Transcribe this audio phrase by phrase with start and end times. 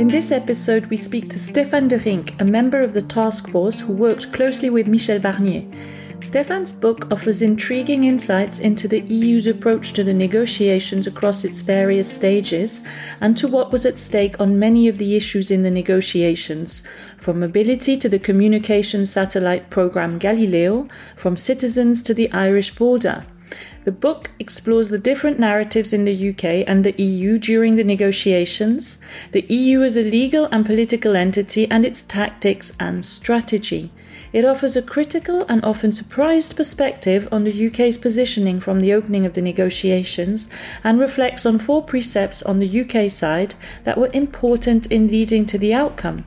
[0.00, 3.80] In this episode, we speak to Stefaan de Rynck, a member of the task force
[3.80, 5.66] who worked closely with Michel Barnier.
[6.20, 12.10] Stefaan's book offers intriguing insights into the EU's approach to the negotiations across its various
[12.10, 12.82] stages
[13.20, 16.82] and to what was at stake on many of the issues in the negotiations,
[17.18, 23.26] from mobility to the communication satellite program Galileo, from citizens to the Irish border.
[23.84, 29.00] The book explores the different narratives in the UK and the EU during the negotiations,
[29.32, 33.90] the EU as a legal and political entity, and its tactics and strategy.
[34.32, 39.26] It offers a critical and often surprised perspective on the UK's positioning from the opening
[39.26, 40.48] of the negotiations
[40.84, 43.54] and reflects on four precepts on the UK side
[43.84, 46.26] that were important in leading to the outcome.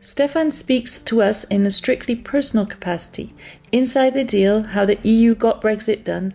[0.00, 3.32] Stefaan speaks to us in a strictly personal capacity.
[3.70, 6.34] Inside the Deal How the EU Got Brexit Done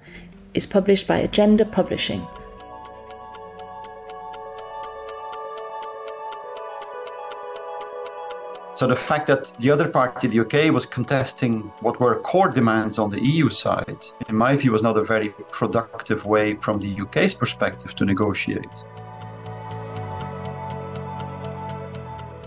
[0.56, 2.26] is published by Agenda Publishing.
[8.76, 13.00] So the fact that the other party, the UK, was contesting what were core demands
[13.00, 17.00] on the EU side, in my view, was not a very productive way from the
[17.00, 18.76] UK's perspective to negotiate.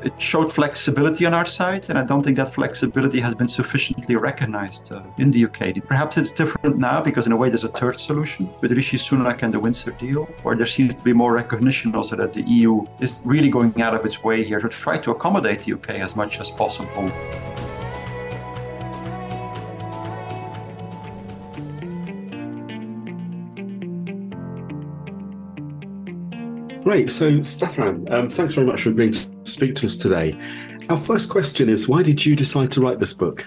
[0.03, 4.17] It showed flexibility on our side, and I don't think that flexibility has been sufficiently
[4.17, 5.85] recognized uh, in the UK.
[5.87, 9.43] Perhaps it's different now because, in a way, there's a third solution with Rishi Sunak
[9.43, 12.85] and the Windsor deal, where there seems to be more recognition also that the EU
[13.01, 16.15] is really going out of its way here to try to accommodate the UK as
[16.17, 17.11] much as possible.
[26.89, 27.11] Great.
[27.11, 30.35] So, Stefaan, um, thanks very much for agreeing to speak to us today.
[30.89, 33.47] Our first question is why did you decide to write this book?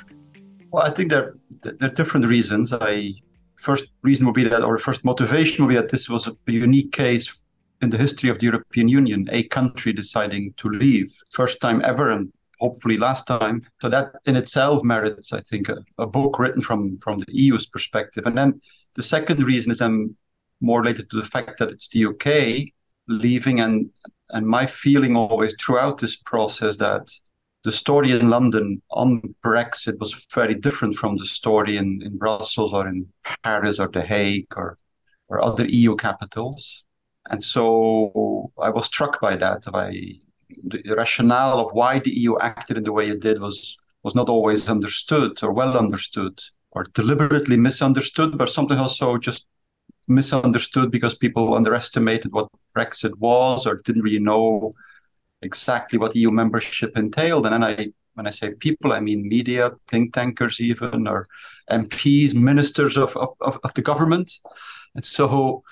[0.69, 1.33] Well, I think there,
[1.63, 2.71] there are different reasons.
[2.71, 3.13] I
[3.57, 6.91] First reason would be that, or first motivation would be that this was a unique
[6.91, 7.35] case
[7.81, 11.11] in the history of the European Union, a country deciding to leave.
[11.31, 13.63] First time ever, and hopefully last time.
[13.81, 17.65] So that in itself merits, I think, a, a book written from, from the EU's
[17.65, 18.27] perspective.
[18.27, 18.61] And then
[18.93, 20.15] the second reason is I'm
[20.59, 22.71] more related to the fact that it's the UK
[23.11, 23.89] leaving and
[24.29, 27.11] and my feeling always throughout this process that
[27.63, 32.73] the story in London on Brexit was very different from the story in, in Brussels
[32.73, 33.07] or in
[33.43, 34.77] Paris or The Hague or
[35.27, 36.85] or other EU capitals.
[37.29, 39.93] And so I was struck by that, by
[40.63, 44.29] the rationale of why the EU acted in the way it did was was not
[44.29, 46.39] always understood or well understood
[46.71, 49.45] or deliberately misunderstood, but sometimes also just
[50.11, 54.73] misunderstood because people underestimated what Brexit was or didn't really know
[55.41, 57.45] exactly what EU membership entailed.
[57.45, 61.25] And then I, when I say people, I mean media, think tankers, even, or
[61.69, 64.31] MPs, ministers of, of, of the government.
[64.95, 65.63] And so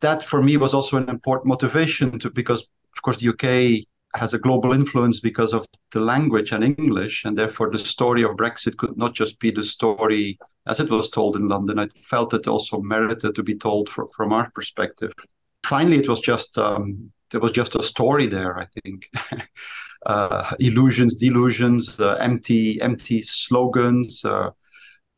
[0.00, 2.62] that for me was also an important motivation to, because
[2.96, 7.36] of course the UK has a global influence because of the language and English, and
[7.36, 11.36] therefore the story of Brexit could not just be the story as it was told
[11.36, 11.78] in London.
[11.78, 15.12] I felt it also merited to be told for, from our perspective.
[15.64, 18.58] Finally, it was just um, there was just a story there.
[18.58, 19.10] I think
[20.06, 24.50] uh, illusions, delusions, uh, empty, empty slogans, uh,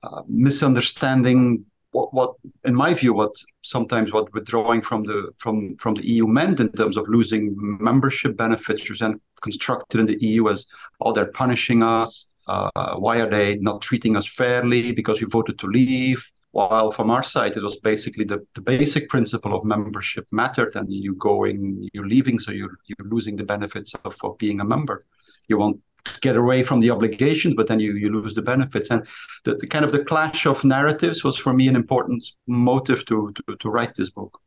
[0.02, 2.34] uh misunderstanding what, what,
[2.64, 6.70] in my view, what sometimes what withdrawing from the from from the EU meant in
[6.72, 10.66] terms of losing membership benefits, and constructed in the EU as,
[11.00, 12.26] oh, they're punishing us.
[12.46, 16.30] Uh, why are they not treating us fairly because we voted to leave?
[16.52, 20.92] While from our side, it was basically the, the basic principle of membership mattered, and
[20.92, 25.02] you going, you're leaving, so you're you're losing the benefits of, of being a member.
[25.48, 25.80] You want
[26.20, 28.90] get away from the obligations, but then you, you lose the benefits.
[28.90, 29.06] And
[29.44, 33.32] the, the kind of the clash of narratives was for me an important motive to
[33.46, 34.40] to, to write this book.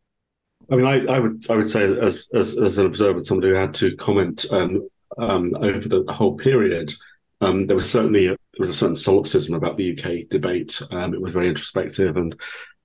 [0.72, 3.56] I mean, I, I would I would say as as, as an observer, somebody who
[3.56, 4.88] had to comment um,
[5.18, 6.94] um, over the whole period,
[7.42, 10.82] um, there was certainly a, there was a certain solipsism about the UK debate.
[10.92, 12.40] Um, it was very introspective and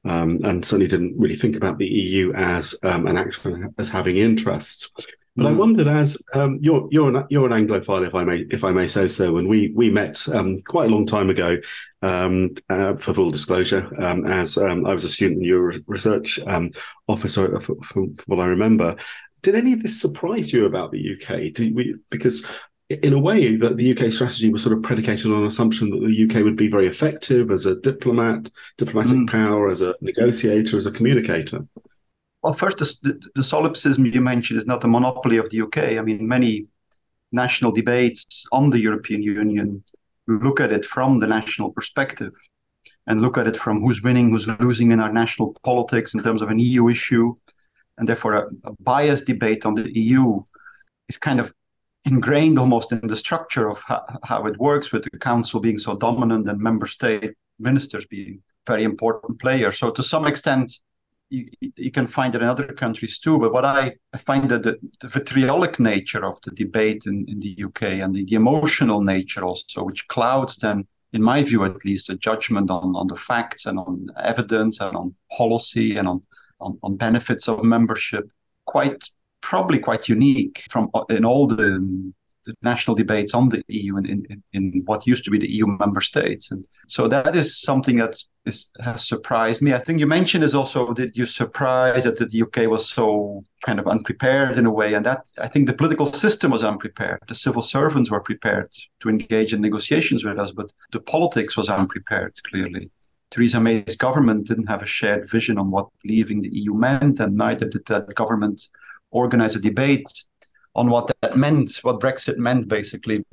[0.05, 4.17] um, and certainly didn't really think about the EU as um, an actor as having
[4.17, 4.91] interests.
[5.39, 5.51] But mm.
[5.51, 8.73] I wondered, as um, you're you're an you're an Anglophile, if I may if I
[8.73, 11.59] may say so, and we we met um, quite a long time ago.
[12.03, 15.81] Um, uh, for full disclosure, um, as um, I was a student, you were a
[15.87, 16.73] research um,
[17.07, 18.97] officer, from what I remember.
[19.43, 21.57] Did any of this surprise you about the UK?
[21.73, 22.45] We, because
[22.89, 26.07] in a way, that the UK strategy was sort of predicated on an assumption that
[26.07, 29.31] the UK would be very effective as a diplomat, diplomatic mm.
[29.31, 31.65] power, as a negotiator, as a communicator.
[32.43, 35.99] Well, first, the, the, solipsism you mentioned is not a monopoly of the UK.
[35.99, 36.67] I mean, many
[37.33, 39.83] national debates on the European Union
[40.29, 42.33] look at it from the national perspective
[43.09, 46.41] and look at it from who's winning, who's losing in our national politics in terms
[46.41, 47.35] of an EU issue.
[47.97, 50.41] And therefore, a, a biased debate on the EU
[51.09, 51.53] is kind of
[52.05, 55.97] ingrained almost in the structure of how, how it works with the council being so
[55.97, 59.79] dominant and member state ministers being very important players.
[59.79, 60.73] So to some extent,
[61.31, 63.39] you, you can find it in other countries too.
[63.39, 67.65] But what I, find that the, the vitriolic nature of the debate in, in the
[67.65, 72.11] UK and the, the emotional nature also, which clouds then, in my view at least,
[72.11, 76.23] a judgment on, on the facts and on evidence and on policy and on,
[76.61, 78.29] on, on benefits of membership,
[78.67, 79.03] quite
[79.41, 82.13] probably quite unique from in all the
[82.49, 85.51] the national debates on the EU and in, in, in, what used to be the
[85.51, 86.51] EU member states.
[86.51, 88.17] And so that is something that
[88.47, 89.75] is, has surprised me.
[89.75, 93.79] I think you mentioned is also did you surprise that the UK was so kind
[93.79, 94.95] of unprepared in a way?
[94.95, 97.21] And that I think the political system was unprepared.
[97.29, 98.71] The civil servants were prepared
[99.01, 102.91] to engage in negotiations with us, but the politics was unprepared, clearly.
[103.31, 107.37] Theresa May's government didn't have a shared vision on what leaving the EU meant, and
[107.37, 108.69] neither did that government
[109.11, 110.11] organize a debate
[110.79, 113.25] on what that meant, what Brexit meant, basically,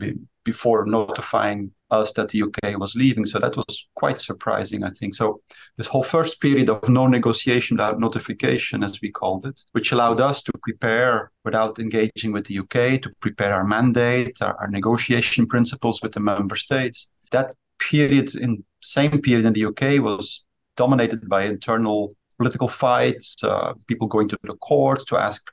[0.44, 3.24] before notifying us that the UK was leaving.
[3.24, 5.14] So that was quite surprising, I think.
[5.14, 5.42] So
[5.78, 10.20] this whole first period of no negotiation without notification, as we called it, which allowed
[10.20, 15.46] us to prepare without engaging with the UK, to prepare our mandate, our, our negotiation
[15.46, 17.10] principles with the member states.
[17.30, 20.44] That period, in same period in the UK, was
[20.78, 25.44] dominated by internal political fights, uh, people going to the courts to ask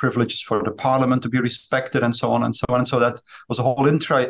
[0.00, 2.78] privileges for the parliament to be respected and so on and so on.
[2.80, 3.20] And so that
[3.50, 4.28] was a whole intra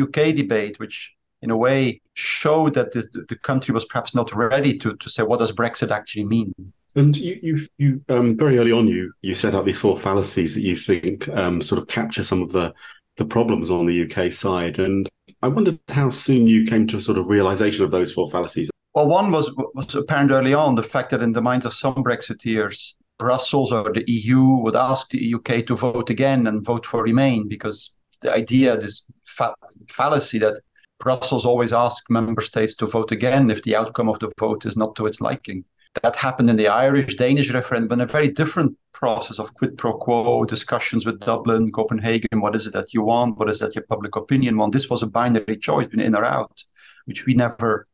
[0.00, 1.12] UK debate, which
[1.42, 5.24] in a way showed that this, the country was perhaps not ready to, to say
[5.24, 6.54] what does Brexit actually mean.
[6.94, 10.54] And you, you, you um, very early on, you you set up these four fallacies
[10.54, 12.72] that you think um, sort of capture some of the
[13.18, 14.78] the problems on the UK side.
[14.78, 15.08] And
[15.42, 18.70] I wondered how soon you came to a sort of realization of those four fallacies.
[18.94, 21.96] Well, one was was apparent early on the fact that in the minds of some
[21.96, 27.02] Brexiteers, Brussels or the EU would ask the UK to vote again and vote for
[27.02, 29.54] Remain because the idea, this fa-
[29.88, 30.60] fallacy that
[31.00, 34.76] Brussels always asks member states to vote again if the outcome of the vote is
[34.76, 35.64] not to its liking.
[36.02, 40.44] That happened in the Irish Danish referendum, a very different process of quid pro quo
[40.44, 42.40] discussions with Dublin, Copenhagen.
[42.40, 43.38] What is it that you want?
[43.38, 44.72] What is that your public opinion want?
[44.72, 46.62] This was a binary choice, between in or out,
[47.06, 47.86] which we never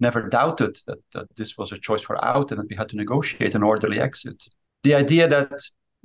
[0.00, 2.96] never doubted that, that this was a choice for out and that we had to
[2.96, 4.42] negotiate an orderly exit
[4.84, 5.52] the idea that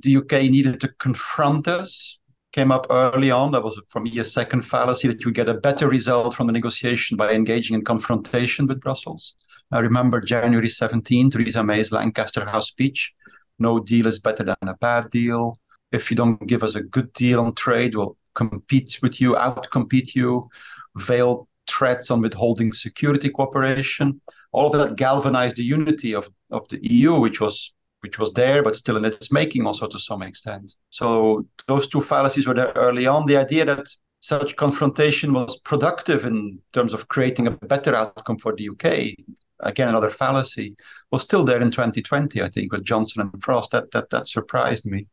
[0.02, 2.18] the UK needed to confront us
[2.52, 3.52] came up early on.
[3.52, 6.52] That was for me a second fallacy that you get a better result from the
[6.52, 9.34] negotiation by engaging in confrontation with Brussels.
[9.70, 13.12] I remember January 17, Theresa May's Lancaster House speech.
[13.58, 15.58] No deal is better than a bad deal.
[15.92, 20.14] If you don't give us a good deal on trade, we'll compete with you, outcompete
[20.14, 20.48] you.
[20.96, 24.20] Veiled threats on withholding security cooperation.
[24.52, 28.62] All of that galvanized the unity of, of the EU, which was which was there,
[28.62, 30.72] but still in its making also to some extent.
[30.90, 33.26] So those two fallacies were there early on.
[33.26, 33.86] The idea that
[34.20, 39.14] such confrontation was productive in terms of creating a better outcome for the UK,
[39.60, 40.76] again another fallacy,
[41.10, 43.70] was still there in 2020, I think, with Johnson and Frost.
[43.72, 45.06] That that that surprised me.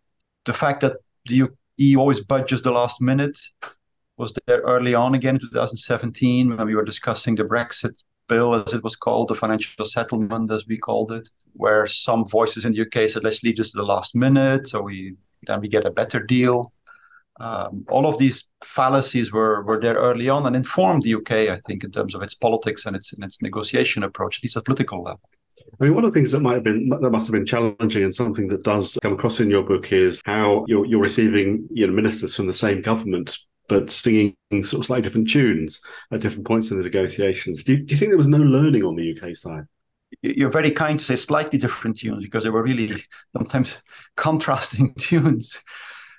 [0.46, 1.48] The fact that the
[1.78, 3.38] EU always budges the last minute
[4.18, 8.74] was there early on again in 2017 when we were discussing the Brexit bill, as
[8.74, 12.82] it was called, the financial settlement, as we called it, where some voices in the
[12.82, 15.16] UK said, let's leave this to the last minute, so we
[15.48, 16.74] then we get a better deal.
[17.40, 21.60] Um, all of these fallacies were, were there early on and informed the UK, I
[21.68, 24.66] think, in terms of its politics and its and its negotiation approach, at least at
[24.66, 25.22] political level.
[25.80, 28.04] I mean, one of the things that might have been that must have been challenging,
[28.04, 31.88] and something that does come across in your book is how you're, you're receiving you
[31.88, 35.82] know ministers from the same government but singing sort of slightly different tunes
[36.12, 37.64] at different points in the negotiations.
[37.64, 39.66] Do you, do you think there was no learning on the UK side?
[40.22, 42.94] You're very kind to say slightly different tunes because they were really
[43.36, 43.82] sometimes
[44.16, 45.62] contrasting tunes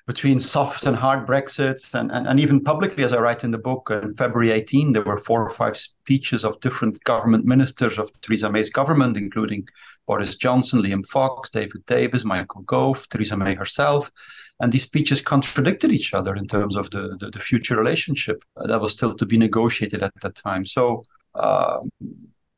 [0.06, 1.94] between soft and hard Brexits.
[1.98, 5.02] And, and, and even publicly, as I write in the book, on February 18, there
[5.02, 9.66] were four or five speeches of different government ministers of Theresa May's government, including
[10.06, 14.12] Boris Johnson, Liam Fox, David Davis, Michael Gove, Theresa May herself
[14.60, 18.80] and these speeches contradicted each other in terms of the, the, the future relationship that
[18.80, 20.64] was still to be negotiated at that time.
[20.64, 21.80] So, uh,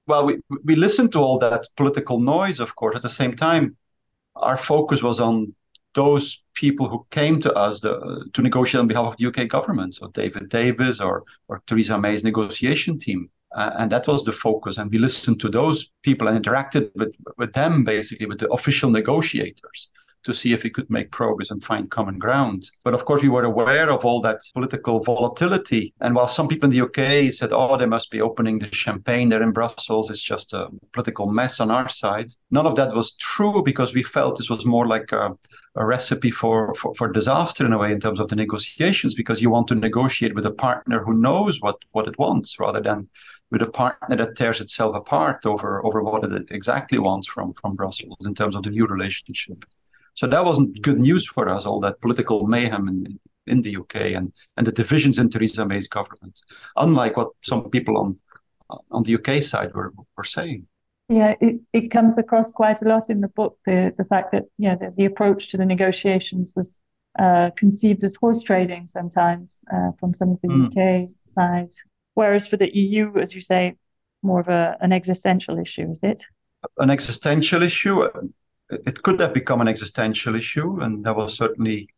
[0.06, 2.94] well, we, we listened to all that political noise, of course.
[2.94, 3.76] At the same time,
[4.36, 5.54] our focus was on
[5.94, 9.96] those people who came to us the, to negotiate on behalf of the UK government,
[9.96, 13.28] so David Davis or, or Theresa May's negotiation team.
[13.56, 14.76] Uh, and that was the focus.
[14.78, 18.90] And we listened to those people and interacted with, with them, basically, with the official
[18.90, 19.88] negotiators
[20.24, 22.70] to see if we could make progress and find common ground.
[22.84, 25.94] But of course, we were aware of all that political volatility.
[26.00, 29.28] And while some people in the UK said, oh, they must be opening the champagne
[29.28, 33.14] there in Brussels, it's just a political mess on our side, none of that was
[33.16, 35.30] true because we felt this was more like a,
[35.76, 39.40] a recipe for, for, for disaster in a way in terms of the negotiations because
[39.40, 43.08] you want to negotiate with a partner who knows what, what it wants rather than
[43.50, 47.76] with a partner that tears itself apart over, over what it exactly wants from, from
[47.76, 49.64] Brussels in terms of the new relationship.
[50.18, 54.16] So that wasn't good news for us, all that political mayhem in, in the UK
[54.16, 56.40] and, and the divisions in Theresa May's government,
[56.76, 58.18] unlike what some people on
[58.90, 60.66] on the UK side were, were saying.
[61.08, 64.46] Yeah, it, it comes across quite a lot in the book, the, the fact that
[64.58, 66.82] yeah, the, the approach to the negotiations was
[67.16, 70.66] uh, conceived as horse trading sometimes uh, from some of the mm.
[71.04, 71.70] UK side.
[72.14, 73.76] Whereas for the EU, as you say,
[74.24, 76.24] more of a, an existential issue, is it?
[76.78, 78.08] An existential issue.
[78.70, 81.88] It could have become an existential issue, and that was certainly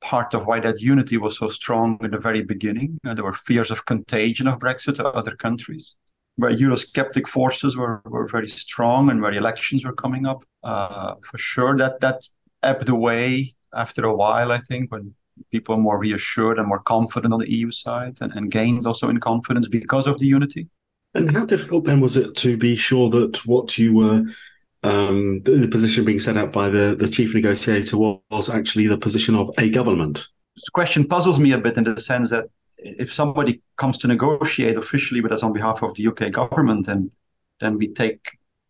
[0.00, 2.98] part of why that unity was so strong in the very beginning.
[3.06, 5.96] Uh, there were fears of contagion of Brexit to other countries
[6.36, 10.44] where Eurosceptic forces were, were very strong and where elections were coming up.
[10.62, 12.20] Uh, for sure, that that
[12.62, 14.52] ebbed away after a while.
[14.52, 15.14] I think when
[15.50, 19.08] people are more reassured and more confident on the EU side, and, and gained also
[19.08, 20.68] in confidence because of the unity.
[21.14, 24.24] And how difficult then was it to be sure that what you were
[24.86, 28.98] um, the, the, position being set out by the, the chief negotiator was, actually the
[28.98, 30.26] position of a government?
[30.56, 32.46] The question puzzles me a bit in the sense that
[32.78, 37.10] if somebody comes to negotiate officially with us on behalf of the UK government, and
[37.60, 38.20] then we take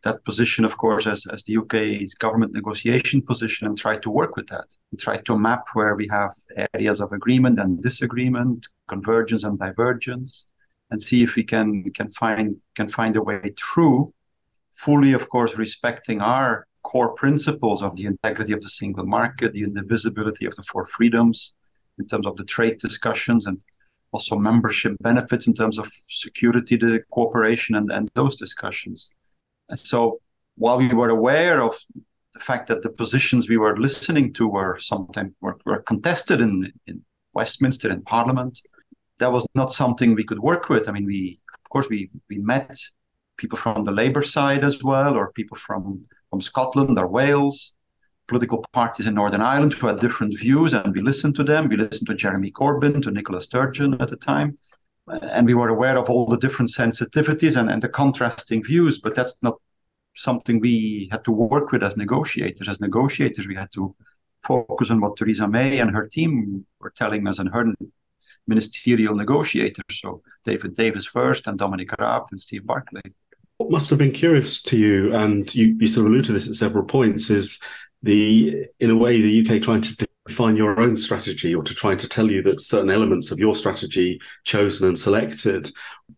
[0.03, 4.37] that position, of course, as, as the UK's government negotiation position and try to work
[4.37, 4.69] with that.
[4.99, 6.33] try to map where we have
[6.75, 10.47] areas of agreement and disagreement, convergence and divergence,
[10.91, 11.69] and see if we can
[11.99, 14.13] can find can find a way through,
[14.77, 19.65] fully, of course, respecting our core principles of the integrity of the single market, the
[19.65, 21.55] indivisibility of the four freedoms,
[21.99, 23.61] in terms of the trade discussions and
[24.13, 29.11] also membership benefits in terms of security, the cooperation, and, and those discussions.
[29.69, 30.21] And so
[30.57, 31.77] while we were aware of
[32.35, 36.73] the fact that the positions we were listening to were sometimes were, were contested in,
[36.87, 37.03] in
[37.35, 38.61] Westminster in Parliament,
[39.19, 40.89] that was not something we could work with.
[40.89, 42.79] I mean, we of course we we met
[43.37, 47.77] people from the Labour side as well, or people from from Scotland or Wales,
[48.29, 51.69] political parties in Northern Ireland who had different views, and we listened to them.
[51.69, 54.59] We listened to Jeremy Corbyn, to Nicola Sturgeon at the time,
[55.07, 58.99] and we were aware of all the different sensitivities and, and the contrasting views.
[58.99, 59.55] But that's not
[60.17, 62.69] something we had to work with as negotiators.
[62.69, 63.95] As negotiators, we had to
[64.43, 67.67] focus on what Theresa May and her team were telling us and her
[68.47, 69.85] ministerial negotiators.
[69.91, 73.03] So David Davis first, and Dominic Raab and Steve Barclay.
[73.59, 76.49] What must have been curious to you, and you, you sort of alluded to this
[76.49, 77.61] at several points, is
[78.03, 81.95] the in a way the UK trying to define your own strategy or to try
[81.95, 85.71] to tell you that certain elements of your strategy chosen and selected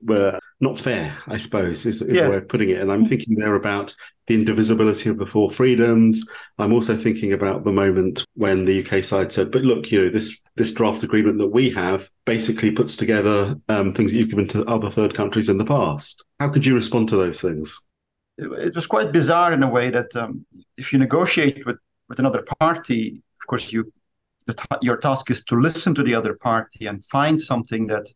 [0.03, 2.25] were not fair, I suppose, is, is yeah.
[2.25, 2.81] the way of putting it.
[2.81, 3.95] And I'm thinking there about
[4.27, 6.25] the indivisibility of the four freedoms.
[6.59, 10.11] I'm also thinking about the moment when the UK side said, but look, you know,
[10.11, 14.49] this this draft agreement that we have basically puts together um, things that you've given
[14.49, 16.25] to other third countries in the past.
[16.41, 17.81] How could you respond to those things?
[18.39, 20.47] it was quite bizarre in a way that um,
[20.77, 23.93] if you negotiate with, with another party, of course, you
[24.83, 28.07] your task is to listen to the other party and find something that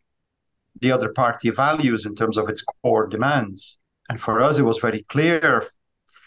[0.80, 3.78] the other party values in terms of its core demands.
[4.08, 5.64] And for us, it was very clear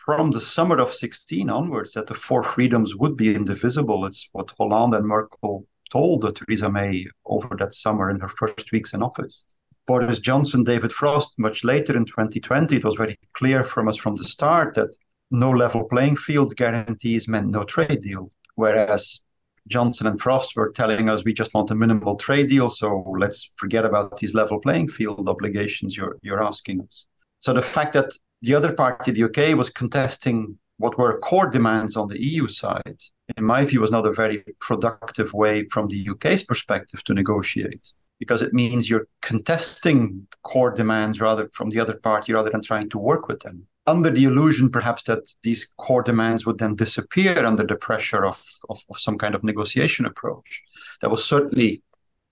[0.05, 4.05] from the summer of 16 onwards that the four freedoms would be indivisible.
[4.05, 8.93] It's what Hollande and Merkel told Theresa May over that summer in her first weeks
[8.93, 9.45] in office.
[9.87, 14.15] Boris Johnson, David Frost, much later in 2020, it was very clear from us from
[14.15, 14.95] the start that
[15.29, 18.31] no level playing field guarantees meant no trade deal.
[18.55, 19.21] Whereas
[19.67, 23.51] Johnson and Frost were telling us we just want a minimal trade deal, so let's
[23.55, 27.05] forget about these level playing field obligations you're you're asking us.
[27.39, 31.97] So the fact that the other party, the UK, was contesting what were core demands
[31.97, 32.99] on the EU side,
[33.37, 37.91] in my view, was not a very productive way from the UK's perspective to negotiate
[38.19, 42.89] because it means you're contesting core demands rather from the other party rather than trying
[42.89, 47.45] to work with them under the illusion perhaps that these core demands would then disappear
[47.45, 50.61] under the pressure of, of, of some kind of negotiation approach
[51.01, 51.81] that was certainly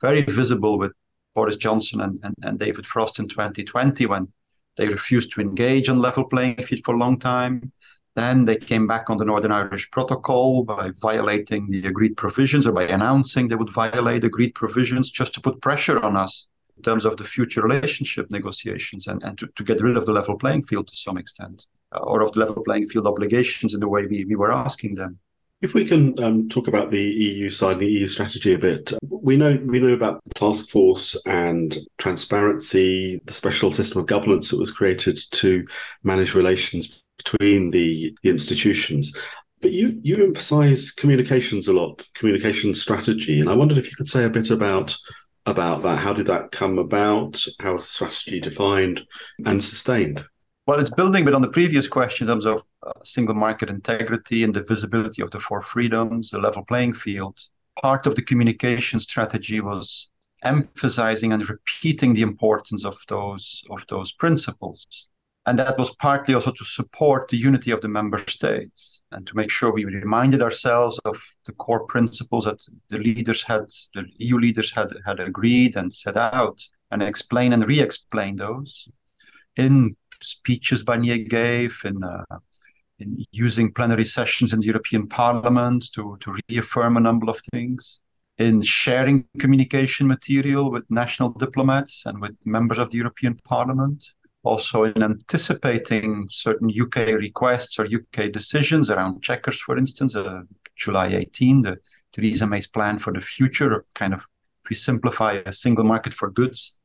[0.01, 0.91] very visible with
[1.35, 4.27] boris johnson and, and, and david frost in 2020 when
[4.77, 7.71] they refused to engage on level playing field for a long time.
[8.15, 12.71] Then they came back on the Northern Irish Protocol by violating the agreed provisions or
[12.71, 16.47] by announcing they would violate agreed provisions just to put pressure on us
[16.81, 20.37] terms of the future relationship negotiations and, and to, to get rid of the level
[20.37, 23.87] playing field to some extent uh, or of the level playing field obligations in the
[23.87, 25.19] way we, we were asking them.
[25.61, 29.37] If we can um, talk about the EU side, the EU strategy a bit, we
[29.37, 34.59] know we know about the task force and transparency, the special system of governance that
[34.59, 35.65] was created to
[36.03, 39.15] manage relations between the, the institutions.
[39.61, 44.09] But you you emphasise communications a lot, communication strategy, and I wondered if you could
[44.09, 44.97] say a bit about
[45.45, 45.99] about that.
[45.99, 47.43] How did that come about?
[47.59, 49.01] How was the strategy defined
[49.45, 50.23] and sustained?
[50.65, 54.45] Well, it's building, but on the previous question in terms of uh, single market integrity
[54.45, 57.37] and the visibility of the four freedoms, the level playing field,
[57.81, 60.09] part of the communication strategy was
[60.43, 65.07] emphasizing and repeating the importance of those of those principles.
[65.45, 69.35] And that was partly also to support the unity of the member states and to
[69.35, 74.37] make sure we reminded ourselves of the core principles that the leaders had, the EU
[74.37, 78.87] leaders had, had agreed and set out, and explain and re explain those
[79.57, 82.23] in speeches Barnier gave, in, uh,
[82.99, 87.99] in using plenary sessions in the European Parliament to, to reaffirm a number of things,
[88.37, 94.03] in sharing communication material with national diplomats and with members of the European Parliament,
[94.43, 100.41] also in anticipating certain UK requests or UK decisions around Chequers, for instance, uh,
[100.75, 101.77] July 18, the
[102.11, 104.25] Theresa May's plan for the future, kind of
[104.69, 106.79] we simplify a single market for goods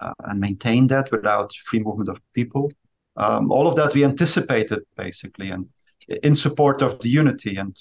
[0.00, 2.70] uh, and maintain that without free movement of people.
[3.16, 5.66] Um, all of that we anticipated basically, and
[6.22, 7.56] in support of the unity.
[7.56, 7.76] And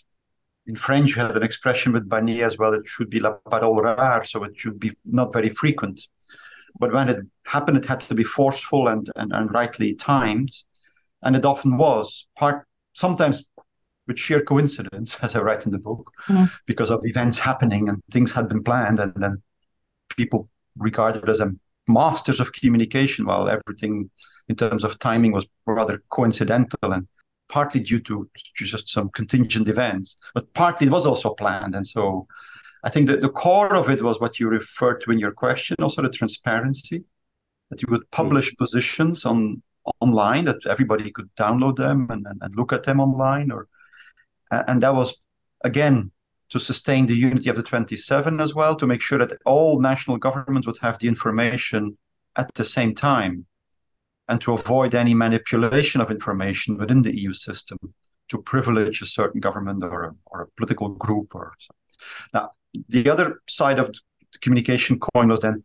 [0.67, 2.73] in French, you had an expression with Barnier as well.
[2.73, 6.07] It should be la parole rare, so it should be not very frequent.
[6.79, 10.51] But when it happened, it had to be forceful and, and, and rightly timed,
[11.23, 12.27] and it often was.
[12.35, 13.45] Part sometimes
[14.07, 16.49] with sheer coincidence, as I write in the book, mm.
[16.65, 19.41] because of events happening and things had been planned, and then
[20.15, 21.51] people regarded as a
[21.87, 24.09] masters of communication, while everything
[24.49, 27.07] in terms of timing was rather coincidental and
[27.47, 28.27] partly due to,
[28.57, 31.75] to just some contingent events, but partly it was also planned.
[31.75, 32.27] And so
[32.85, 35.75] I think that the core of it was what you referred to in your question,
[35.79, 37.03] also the transparency,
[37.69, 38.11] that you would hmm.
[38.11, 38.57] publish mm.
[38.57, 39.61] positions on
[39.99, 43.67] online that everybody could download them and, and, and look at them online or
[44.51, 45.15] and that was
[45.63, 46.11] again
[46.49, 50.17] to sustain the unity of the 27 as well, to make sure that all national
[50.17, 51.97] governments would have the information
[52.35, 53.45] at the same time,
[54.29, 57.77] and to avoid any manipulation of information within the EU system
[58.27, 61.33] to privilege a certain government or a, or a political group.
[61.33, 61.51] Or
[62.33, 62.51] now,
[62.89, 65.63] the other side of the communication coin was then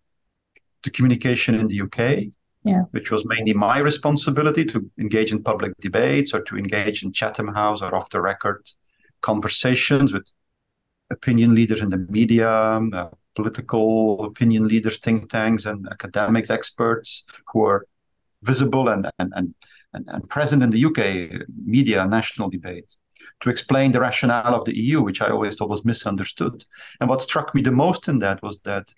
[0.85, 2.33] the communication in the UK,
[2.65, 2.83] yeah.
[2.93, 7.49] which was mainly my responsibility to engage in public debates or to engage in Chatham
[7.49, 8.67] House or off the record
[9.23, 10.27] conversations with
[11.11, 17.65] opinion leaders in the media, uh, political opinion leaders, think tanks, and academic experts who
[17.65, 17.87] are
[18.43, 19.55] visible and, and, and,
[19.93, 22.97] and, and present in the UK media national debate
[23.41, 26.65] to explain the rationale of the EU, which I always thought was misunderstood.
[27.01, 28.93] And what struck me the most in that was that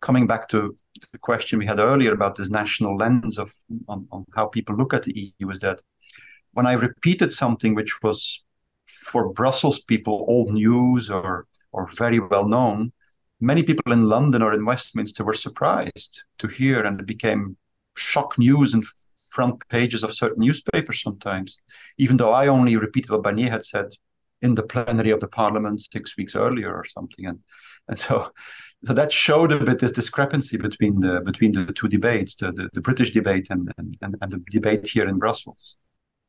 [0.00, 0.76] coming back to
[1.12, 3.52] the question we had earlier about this national lens of
[3.88, 5.80] on, on how people look at the EU is that
[6.52, 8.42] when I repeated something which was
[8.88, 12.92] for Brussels people old news or or very well known,
[13.40, 17.56] many people in London or in Westminster were surprised to hear, and it became
[17.96, 18.84] shock news and
[19.30, 21.60] front pages of certain newspapers sometimes,
[21.98, 23.88] even though I only repeated what Barnier had said
[24.42, 27.26] in the plenary of the parliament six weeks earlier or something.
[27.26, 27.38] And
[27.88, 28.30] and so
[28.86, 32.68] so that showed a bit this discrepancy between the between the two debates, the, the,
[32.72, 35.76] the British debate and, and, and the debate here in Brussels.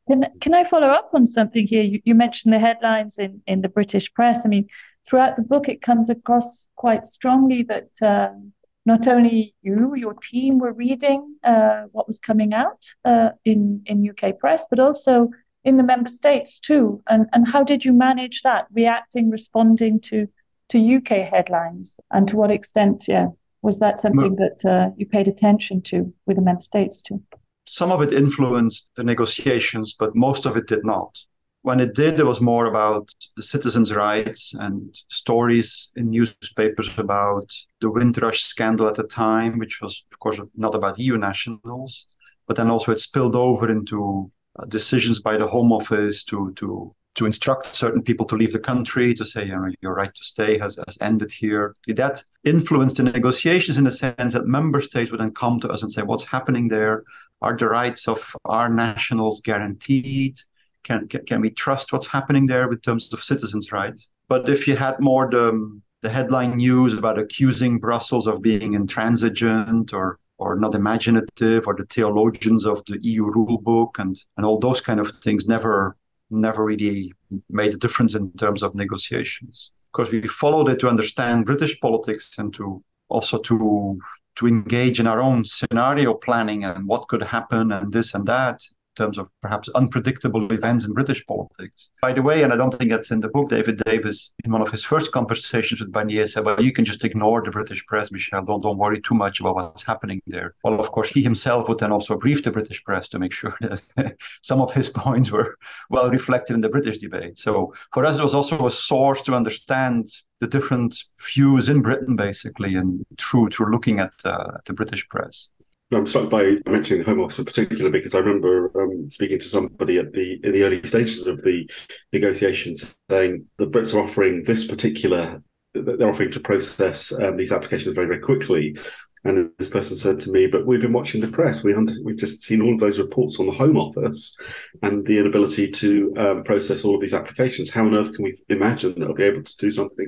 [0.08, 1.84] Can, can I follow up on something here?
[1.84, 4.42] You, you mentioned the headlines in, in the British press.
[4.46, 4.68] I mean,
[5.08, 8.52] throughout the book, it comes across quite strongly that um,
[8.86, 14.10] not only you, your team, were reading uh, what was coming out uh, in in
[14.10, 15.30] UK press, but also
[15.64, 17.02] in the member states too.
[17.08, 20.28] And and how did you manage that, reacting, responding to
[20.70, 23.28] to UK headlines, and to what extent, yeah,
[23.62, 27.22] was that something that uh, you paid attention to with the member states too?
[27.66, 31.18] some of it influenced the negotiations, but most of it did not.
[31.64, 37.46] When it did, it was more about the citizens' rights and stories in newspapers about
[37.82, 42.08] the Windrush scandal at the time, which was, of course, not about EU nationals,
[42.48, 46.96] but then also it spilled over into uh, decisions by the Home Office to to
[47.16, 50.24] to instruct certain people to leave the country, to say, you know, your right to
[50.24, 51.76] stay has, has ended here.
[51.88, 55.84] That influenced the negotiations in the sense that member states would then come to us
[55.84, 57.04] and say, what's happening there?
[57.42, 60.40] Are the rights of our nationals guaranteed?
[60.84, 64.10] Can, can, can we trust what's happening there in terms of citizens' rights?
[64.28, 69.94] But if you had more the, the headline news about accusing Brussels of being intransigent
[69.94, 74.60] or or not imaginative or the theologians of the EU rule book and, and all
[74.60, 75.96] those kind of things never
[76.32, 77.14] never really
[77.50, 79.72] made a difference in terms of negotiations.
[79.90, 84.00] Of course, we followed it to understand British politics and to also to
[84.38, 88.62] to engage in our own scenario planning and what could happen and this and that
[88.96, 91.90] terms of perhaps unpredictable events in British politics.
[92.02, 94.62] By the way, and I don't think that's in the book, David Davis, in one
[94.62, 98.12] of his first conversations with Barnier, said, Well, you can just ignore the British press,
[98.12, 98.44] Michel.
[98.44, 100.56] Don't, don't worry too much about what's happening there.
[100.64, 103.56] Well, of course, he himself would then also brief the British press to make sure
[103.62, 105.58] that some of his points were
[105.90, 107.38] well reflected in the British debate.
[107.38, 110.08] So for us, it was also a source to understand
[110.40, 110.98] the different
[111.34, 115.50] views in Britain, basically, and through through looking at uh, the British press.
[115.94, 119.50] I'm struck by mentioning the Home Office in particular because I remember um, speaking to
[119.50, 121.70] somebody at the in the early stages of the
[122.14, 125.42] negotiations saying the Brits are offering this particular
[125.74, 128.78] they're offering to process um, these applications very very quickly.
[129.24, 131.64] And this person said to me, "But we've been watching the press.
[131.64, 134.36] We under, we've just seen all of those reports on the Home Office
[134.82, 137.70] and the inability to um, process all of these applications.
[137.70, 140.08] How on earth can we imagine that they'll be able to do something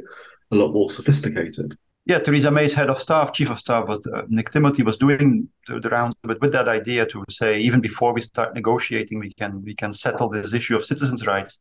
[0.52, 4.24] a lot more sophisticated?" Yeah, Theresa May's head of staff, chief of staff, was uh,
[4.28, 8.14] Nick Timothy was doing the, the rounds, but with that idea to say even before
[8.14, 11.60] we start negotiating, we can we can settle this issue of citizens' rights.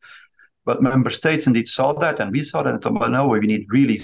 [0.64, 2.74] But member states indeed saw that, and we saw that.
[2.74, 3.98] And thought, no, we need really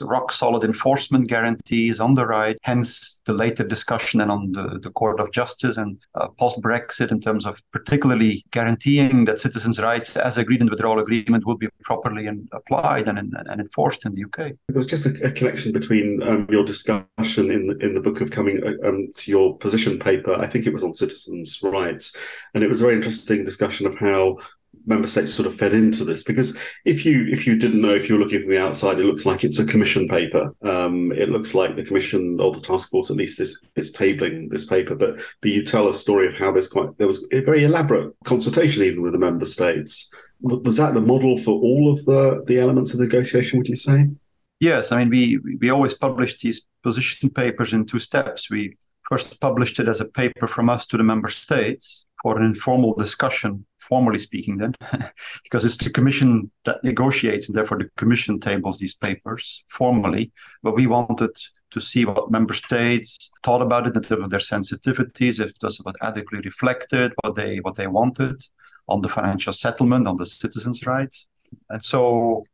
[0.00, 2.58] rock solid enforcement guarantees on the right.
[2.62, 7.12] Hence, the later discussion and on the, the Court of Justice and uh, post Brexit
[7.12, 11.56] in terms of particularly guaranteeing that citizens' rights, as agreed in the withdrawal agreement, will
[11.56, 14.52] be properly in, applied and, and, and, enforced in the UK.
[14.68, 18.30] There was just a, a connection between um, your discussion in in the book of
[18.30, 20.34] coming uh, um, to your position paper.
[20.34, 22.16] I think it was on citizens' rights,
[22.54, 24.38] and it was a very interesting discussion of how
[24.86, 26.22] member states sort of fed into this?
[26.24, 29.04] Because if you if you didn't know if you were looking from the outside it
[29.04, 30.54] looks like it's a commission paper.
[30.62, 34.50] Um, it looks like the commission or the task force at least is is tabling
[34.50, 34.94] this paper.
[34.94, 38.14] But but you tell a story of how there's quite there was a very elaborate
[38.24, 40.12] consultation even with the member states.
[40.40, 44.08] Was that the model for all of the the elements of negotiation would you say?
[44.60, 44.92] Yes.
[44.92, 48.50] I mean we we always publish these position papers in two steps.
[48.50, 48.76] We
[49.10, 52.94] first published it as a paper from us to the member states for an informal
[52.94, 54.74] discussion, formally speaking, then,
[55.44, 60.32] because it's the Commission that negotiates, and therefore the Commission tables these papers formally.
[60.62, 61.30] But we wanted
[61.70, 65.80] to see what member states thought about it in terms of their sensitivities, if this
[65.84, 68.42] was adequately reflected what they what they wanted
[68.88, 71.26] on the financial settlement, on the citizens' rights,
[71.70, 72.44] and so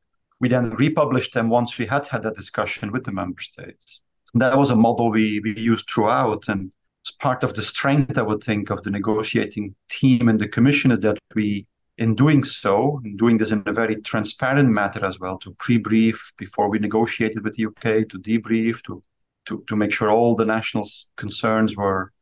[0.41, 4.03] we then republished them once we had had that discussion with the member states.
[4.35, 6.71] And that was a model we, we used throughout, and
[7.11, 11.01] part of the strength, I would think, of the negotiating team and the commission is
[11.01, 11.67] that we,
[11.99, 16.33] in doing so, in doing this in a very transparent manner as well, to pre-brief
[16.39, 19.03] before we negotiated with the UK, to debrief, to
[19.47, 22.13] to, to make sure all the national concerns were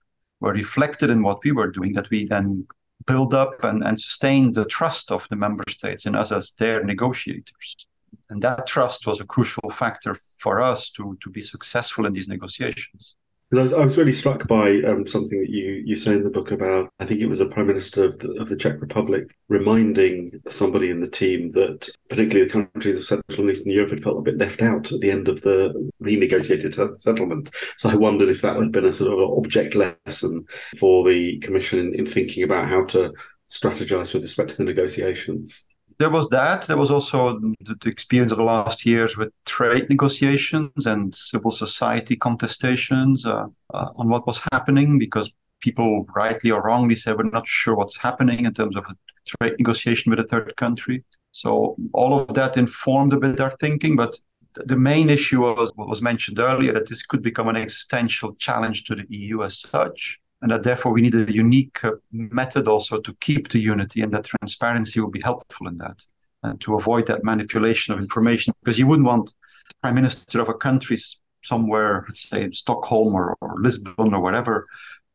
[0.40, 2.66] were reflected in what we were doing, that we then
[3.06, 6.84] build up and, and sustain the trust of the member states in us as their
[6.84, 7.86] negotiators.
[8.30, 12.28] And that trust was a crucial factor for us to, to be successful in these
[12.28, 13.14] negotiations.
[13.58, 16.30] I was, I was really struck by um, something that you you say in the
[16.30, 16.90] book about.
[17.00, 20.90] I think it was a prime minister of the, of the Czech Republic reminding somebody
[20.90, 24.22] in the team that, particularly the countries of Central and Eastern Europe, had felt a
[24.22, 27.50] bit left out at the end of the renegotiated settlement.
[27.76, 30.46] So I wondered if that had been a sort of object lesson
[30.78, 33.12] for the Commission in, in thinking about how to
[33.50, 35.64] strategize with respect to the negotiations
[35.98, 36.66] there was that.
[36.66, 41.50] There was also the, the, experience of the last years with trade negotiations and civil
[41.50, 45.30] society contestations uh, uh, on what was happening because
[45.60, 49.54] people, rightly or wrongly, said we're not sure what's happening in terms of a trade
[49.58, 51.04] negotiation with a third country.
[51.32, 54.16] So all of that informed a bit our thinking, but
[54.54, 58.84] the main issue was what was mentioned earlier that this could become an existential challenge
[58.84, 63.00] to the EU as such and that therefore we need a unique uh, method also
[63.00, 66.04] to keep the unity and that transparency will be helpful in that
[66.42, 69.32] and to avoid that manipulation of information because you wouldn't want
[69.68, 70.98] the prime minister of a country
[71.42, 74.66] somewhere say in stockholm or, or lisbon or whatever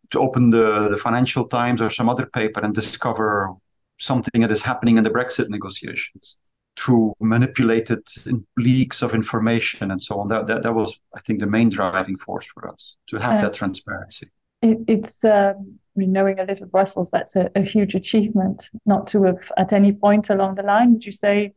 [0.10, 3.54] to open the, the financial times or some other paper and discover
[4.00, 6.38] something that is happening in the brexit negotiations
[6.76, 8.02] through manipulated
[8.58, 10.28] leaks of information and so on.
[10.28, 13.54] That, that, that was i think the main driving force for us to have that
[13.54, 14.28] transparency
[14.62, 18.70] it, it's um, I mean, knowing a little Brussels, that's a, a, huge achievement.
[18.86, 21.54] Not to have at any point along the line, would you say,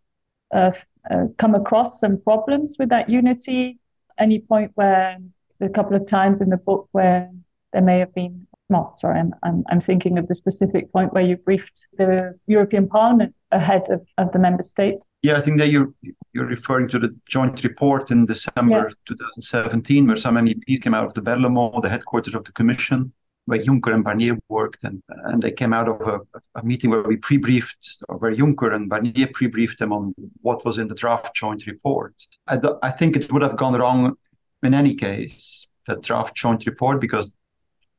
[0.52, 0.72] uh,
[1.10, 3.78] uh, come across some problems with that unity?
[4.18, 5.18] Any point where
[5.60, 7.30] a couple of times in the book where
[7.72, 11.22] there may have been well, sorry, I'm, I'm, I'm thinking of the specific point where
[11.22, 15.06] you briefed the European Parliament ahead of, of the member states.
[15.22, 15.92] Yeah, I think that you're,
[16.32, 18.94] you're referring to the joint report in December yeah.
[19.06, 23.12] 2017, where some MEPs came out of the Berlaymont, the headquarters of the Commission,
[23.46, 26.20] where Juncker and Barnier worked, and, and they came out of a,
[26.58, 30.78] a meeting where we pre-briefed, or where Juncker and Barnier pre-briefed them on what was
[30.78, 32.14] in the draft joint report.
[32.46, 34.16] I, I think it would have gone wrong
[34.62, 37.32] in any case, that draft joint report, because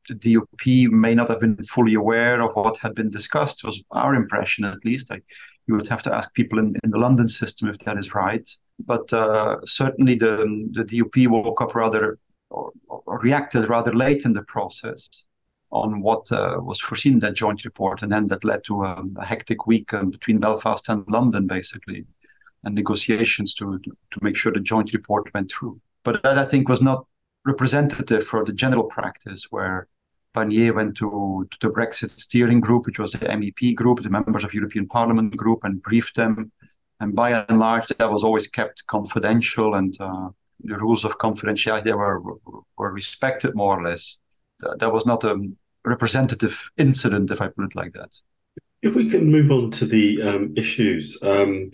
[0.07, 4.15] the DUP may not have been fully aware of what had been discussed, was our
[4.15, 5.11] impression at least.
[5.67, 8.47] You would have to ask people in, in the London system if that is right.
[8.85, 14.33] But uh, certainly the, the DUP woke up rather, or, or, reacted rather late in
[14.33, 15.07] the process
[15.71, 18.01] on what uh, was foreseen in that joint report.
[18.01, 22.05] And then that led to a, a hectic week um, between Belfast and London, basically,
[22.63, 25.79] and negotiations to, to make sure the joint report went through.
[26.03, 27.05] But that, I think, was not
[27.45, 29.87] representative for the general practice where
[30.34, 34.43] Barnier went to, to, the Brexit steering group, which was the MEP group, the members
[34.43, 36.52] of European Parliament group, and briefed them.
[37.00, 40.30] And by and large, that was always kept confidential, and uh,
[40.63, 42.22] the rules of confidentiality were
[42.78, 44.17] were respected more or less.
[44.80, 45.36] That, was not a
[45.84, 48.13] representative incident, if I put it like that.
[48.82, 51.72] If we can move on to the um, issues, um,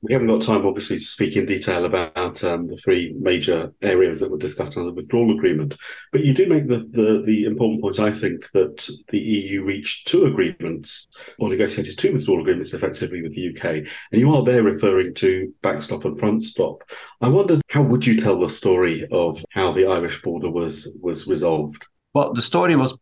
[0.00, 4.20] we haven't got time, obviously, to speak in detail about um, the three major areas
[4.20, 5.76] that were discussed under the withdrawal agreement.
[6.12, 10.06] But you do make the, the, the, important point, I think, that the EU reached
[10.06, 11.08] two agreements
[11.40, 13.64] or negotiated two withdrawal agreements effectively with the UK.
[14.12, 16.88] And you are there referring to backstop and front stop.
[17.20, 21.26] I wondered, how would you tell the story of how the Irish border was was
[21.26, 21.88] resolved?
[22.14, 22.96] Well, the story was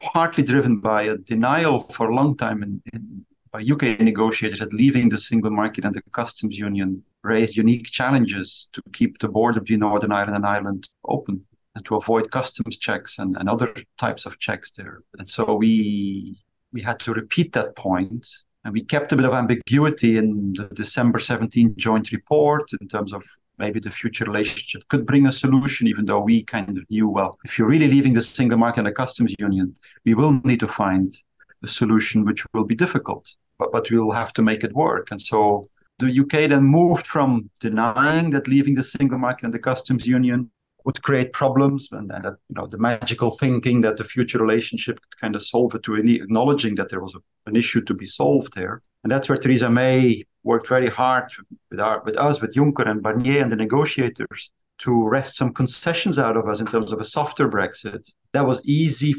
[0.00, 3.24] partly driven by a denial for a long time in, in
[3.56, 8.68] Uh, UK negotiators that leaving the single market and the customs union raised unique challenges
[8.74, 11.42] to keep the border between Northern Ireland and Ireland open
[11.74, 15.00] and to avoid customs checks and, and other types of checks there.
[15.18, 16.36] And so we
[16.72, 18.26] we had to repeat that point
[18.64, 23.14] and we kept a bit of ambiguity in the December 17 joint report in terms
[23.14, 23.24] of
[23.56, 27.38] maybe the future relationship could bring a solution, even though we kind of knew, well,
[27.46, 30.68] if you're really leaving the single market and the customs union, we will need to
[30.68, 31.16] find
[31.62, 35.10] a solution which will be difficult but, but we'll have to make it work.
[35.10, 39.58] And so the UK then moved from denying that leaving the single market and the
[39.58, 40.50] customs union
[40.84, 45.00] would create problems and, and that you know the magical thinking that the future relationship
[45.00, 47.92] could kind of solve it to any acknowledging that there was a, an issue to
[47.92, 48.82] be solved there.
[49.02, 51.24] And that's where Theresa May worked very hard
[51.70, 56.18] with our with us, with Juncker and Barnier and the negotiators to wrest some concessions
[56.18, 58.08] out of us in terms of a softer Brexit.
[58.32, 59.14] That was easy,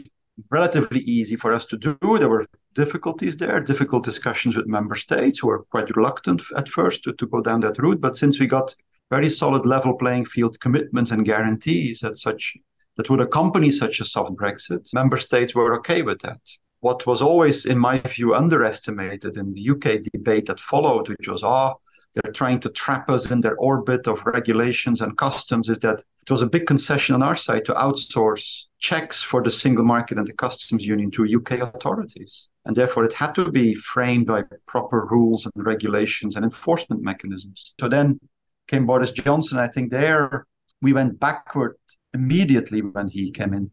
[0.50, 1.98] relatively easy for us to do.
[2.02, 7.04] There were difficulties there, difficult discussions with member states who were quite reluctant at first
[7.04, 8.02] to, to go down that route.
[8.02, 8.76] But since we got
[9.10, 12.56] very solid level playing field commitments and guarantees that such
[12.98, 16.42] that would accompany such a soft Brexit, member states were okay with that.
[16.80, 21.44] What was always, in my view, underestimated in the UK debate that followed, which was,
[21.44, 21.76] ah,
[22.24, 26.32] they're trying to trap us in their orbit of regulations and customs, is that it
[26.32, 30.28] was a big concession on our side to outsource checks for the single market and
[30.28, 32.50] the customs union to UK authorities.
[32.66, 37.74] And therefore, it had to be framed by proper rules and regulations and enforcement mechanisms.
[37.80, 38.20] So then
[38.68, 39.58] came Boris Johnson.
[39.58, 40.46] I think there
[40.82, 41.78] we went backward
[42.14, 43.72] immediately when he came in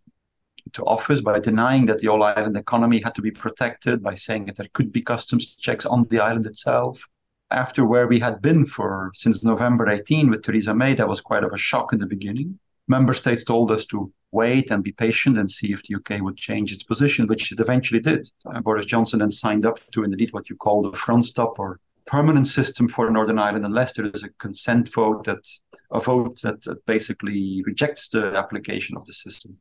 [0.72, 4.46] to office by denying that the all island economy had to be protected, by saying
[4.46, 7.02] that there could be customs checks on the island itself.
[7.55, 11.45] After where we had been for since November 18 with Theresa May, that was quite
[11.45, 15.38] of a shock in the beginning member states told us to wait and be patient
[15.38, 18.29] and see if the UK would change its position, which it eventually did.
[18.62, 22.49] Boris Johnson then signed up to indeed what you call the front stop or permanent
[22.49, 25.49] system for Northern Ireland unless there is a consent vote that
[25.93, 29.57] a vote that, that basically rejects the application of the system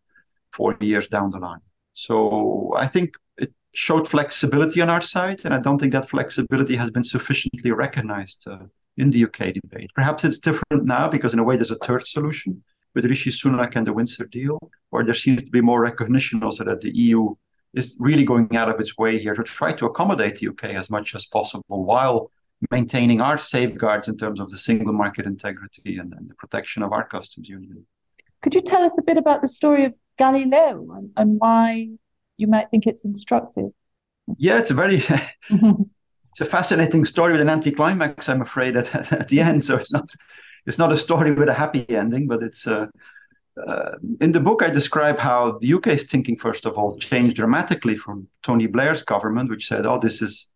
[0.52, 1.62] four years down the line.
[1.94, 6.76] So I think it showed flexibility on our side, and I don't think that flexibility
[6.76, 8.60] has been sufficiently recognized uh,
[8.98, 9.92] in the UK debate.
[9.96, 13.76] Perhaps it's different now because in a way there's a third solution with Rishi Sunak
[13.76, 14.60] and the Windsor deal,
[14.92, 17.34] where there seems to be more recognition also that the EU
[17.74, 20.90] is really going out of its way here to try to accommodate the UK as
[20.92, 22.30] much as possible while
[22.72, 26.94] maintaining our safeguards in terms of the single market integrity and, and the protection of
[26.94, 27.86] our customs union.
[28.42, 31.90] Could you tell us a bit about the story of Galileo and, and why
[32.38, 33.72] you might think it's instructive?
[34.38, 34.98] Yeah, it's a very
[36.34, 39.66] it's a fascinating story with an anticlimax, I'm afraid, at, at the end.
[39.66, 40.14] So it's not
[40.66, 42.88] it's not a story with a happy ending, but it's uh,
[43.68, 47.96] uh, in the book I describe how the UK's thinking, first of all, changed dramatically
[47.96, 50.48] from Tony Blair's government, which said, "Oh, this is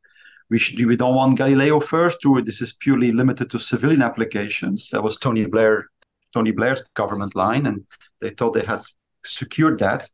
[0.50, 4.90] we should we don't want Galileo first, to this is purely limited to civilian applications."
[4.90, 5.90] That was Tony Blair
[6.34, 7.86] Tony Blair's government line, and
[8.20, 8.82] they thought they had
[9.26, 10.10] secured that.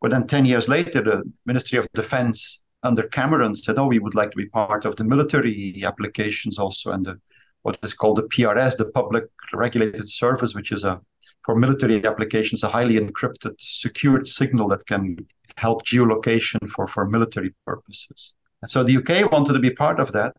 [0.00, 4.14] But then ten years later, the Ministry of Defence under Cameron said, "Oh, we would
[4.14, 7.20] like to be part of the military applications also, and the
[7.62, 11.00] what is called the PRS, the Public Regulated Service, which is a
[11.44, 15.16] for military applications a highly encrypted, secured signal that can
[15.56, 18.34] help geolocation for, for military purposes.
[18.62, 20.36] And so the UK wanted to be part of that.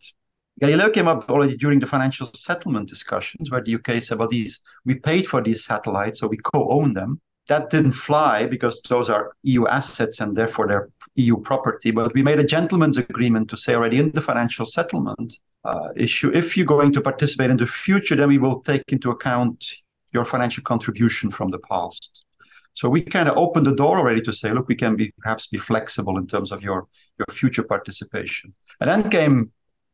[0.60, 4.62] Galileo came up already during the financial settlement discussions, where the UK said, well, these
[4.86, 7.20] we paid for these satellites, so we co-own them.
[7.50, 11.92] That didn't fly because those are EU assets and therefore they're EU property.
[11.92, 16.32] But we made a gentleman's agreement to say already in the financial settlement uh, issue,
[16.34, 19.74] if you're going to participate in the future, then we will take into account
[20.14, 22.26] your financial contribution from the past.
[22.74, 25.48] So we kind of opened the door already to say, look, we can be perhaps
[25.48, 28.54] be flexible in terms of your your future participation.
[28.80, 29.52] And then came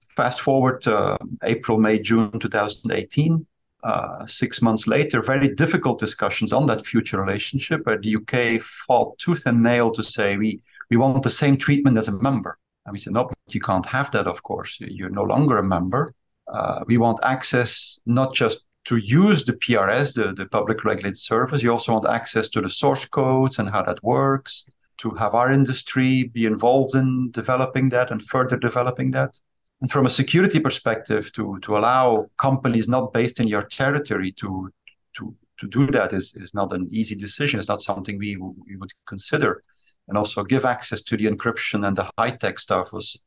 [0.10, 3.46] fast forward to April, May, June 2018.
[3.86, 9.16] Uh, six months later, very difficult discussions on that future relationship, where the UK fought
[9.20, 12.58] tooth and nail to say we we want the same treatment as a member.
[12.86, 14.78] And we said, no, but you can't have that, of course.
[14.80, 16.14] You're no longer a member.
[16.52, 21.64] Uh, we want access not just to use the PRS, the, the public regulated service.
[21.64, 24.66] You also want access to the source codes and how that works,
[24.98, 29.40] to have our industry be involved in developing that and further developing that.
[29.82, 34.72] And from a security perspective, to, to allow companies not based in your territory to,
[35.18, 37.60] to, to do that is, is not an easy decision.
[37.60, 39.64] It's not something we, we would consider.
[40.08, 43.18] And also give access to the encryption and the high tech stuff was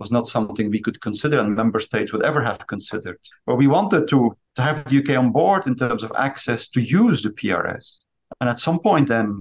[0.00, 3.18] was not something we could consider and member states would ever have considered.
[3.46, 6.80] But we wanted to, to have the UK on board in terms of access to
[6.80, 8.00] use the PRS.
[8.40, 9.38] And at some point, then,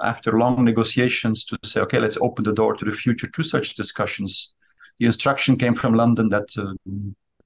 [0.00, 3.74] after long negotiations, to say, okay, let's open the door to the future to such
[3.74, 4.54] discussions,
[4.98, 6.72] the instruction came from London that uh,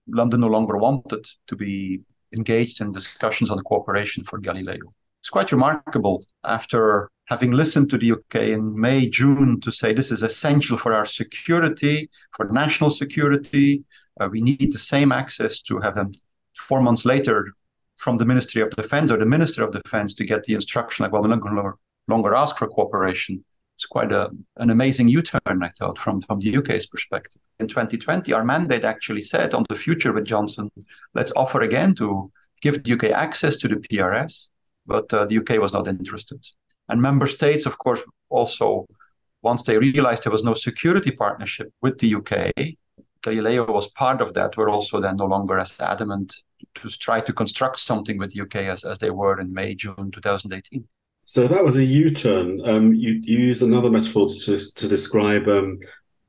[0.06, 2.00] London no longer wanted to be
[2.36, 4.94] engaged in discussions on cooperation for Galileo.
[5.20, 10.10] It's quite remarkable after having listened to the UK in May, June to say this
[10.10, 13.84] is essential for our security, for national security.
[14.20, 16.12] Uh, we need the same access to have them
[16.56, 17.52] four months later
[17.98, 21.12] from the Ministry of Defense or the Minister of Defense to get the instruction like,
[21.12, 21.72] well, we're not going to
[22.08, 23.44] longer ask for cooperation.
[23.80, 27.40] It's quite a, an amazing U-turn, I thought, from, from the UK's perspective.
[27.60, 30.70] In 2020, our mandate actually said on the future with Johnson,
[31.14, 34.48] let's offer again to give the UK access to the PRS,
[34.84, 36.46] but uh, the UK was not interested.
[36.90, 38.84] And member states, of course, also,
[39.40, 42.52] once they realized there was no security partnership with the UK,
[43.22, 46.36] Galileo was part of that, were also then no longer as adamant
[46.74, 50.10] to try to construct something with the UK as, as they were in May, June
[50.12, 50.86] 2018.
[51.30, 52.60] So that was a U-turn.
[52.68, 55.78] Um, you, you use another metaphor to, to describe um,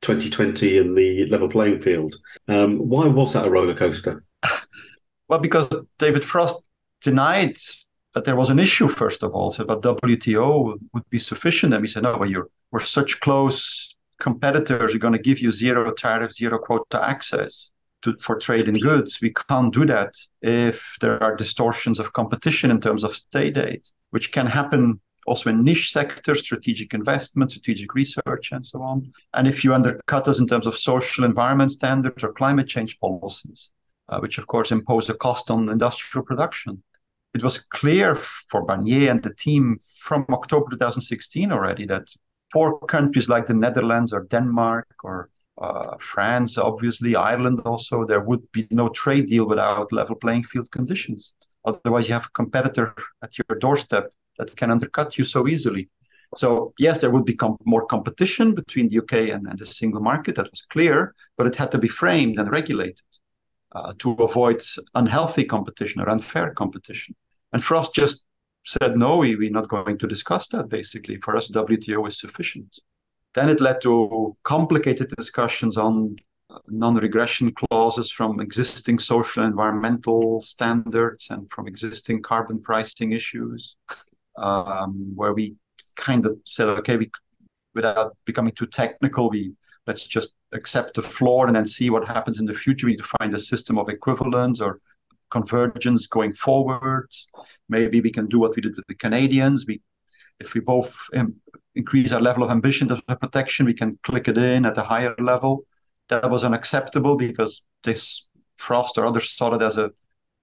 [0.00, 2.14] 2020 and the level playing field.
[2.46, 4.22] Um, why was that a roller coaster?
[5.28, 6.62] well, because David Frost
[7.00, 7.56] denied
[8.14, 9.50] that there was an issue first of all.
[9.50, 13.96] So, but WTO would be sufficient, and we said, no, well, you're we're such close
[14.20, 14.92] competitors.
[14.92, 19.18] We're going to give you zero tariff, zero quota access to, for trade in goods.
[19.20, 23.82] We can't do that if there are distortions of competition in terms of state aid,
[24.12, 29.12] which can happen also in niche sectors, strategic investment, strategic research, and so on.
[29.34, 33.70] And if you undercut us in terms of social environment standards or climate change policies,
[34.08, 36.82] uh, which of course impose a cost on industrial production
[37.34, 42.08] it was clear for Barnier and the team from October 2016 already that
[42.52, 48.50] for countries like the Netherlands or Denmark or uh, France, obviously, Ireland also, there would
[48.52, 51.34] be no trade deal without level playing field conditions.
[51.64, 55.88] Otherwise, you have a competitor at your doorstep that can undercut you so easily.
[56.34, 60.00] So, yes, there would be com- more competition between the UK and, and, the single
[60.00, 63.02] market, that was clear, but it had to be framed and regulated
[63.72, 64.62] uh, to avoid
[64.94, 67.14] unhealthy competition or unfair competition.
[67.52, 68.24] And Frost just
[68.64, 71.18] said, no, we, we're not going to discuss that, basically.
[71.18, 72.78] For us, WTO is sufficient.
[73.34, 76.16] Then it led to complicated discussions on
[76.68, 83.76] non-regression clauses from existing social environmental standards and from existing carbon pricing issues,
[84.36, 85.54] um, where we
[85.96, 87.10] kind of said, okay, we,
[87.74, 89.52] without becoming too technical, we
[89.86, 92.86] let's just accept the floor and then see what happens in the future.
[92.86, 94.80] We need to find a system of equivalence or
[95.30, 97.08] convergence going forward.
[97.68, 99.64] Maybe we can do what we did with the Canadians.
[99.66, 99.80] We,
[100.38, 101.34] if we both um,
[101.74, 105.14] increase our level of ambition of protection, we can click it in at a higher
[105.18, 105.64] level.
[106.08, 109.90] That was unacceptable because this Frost or others saw it as a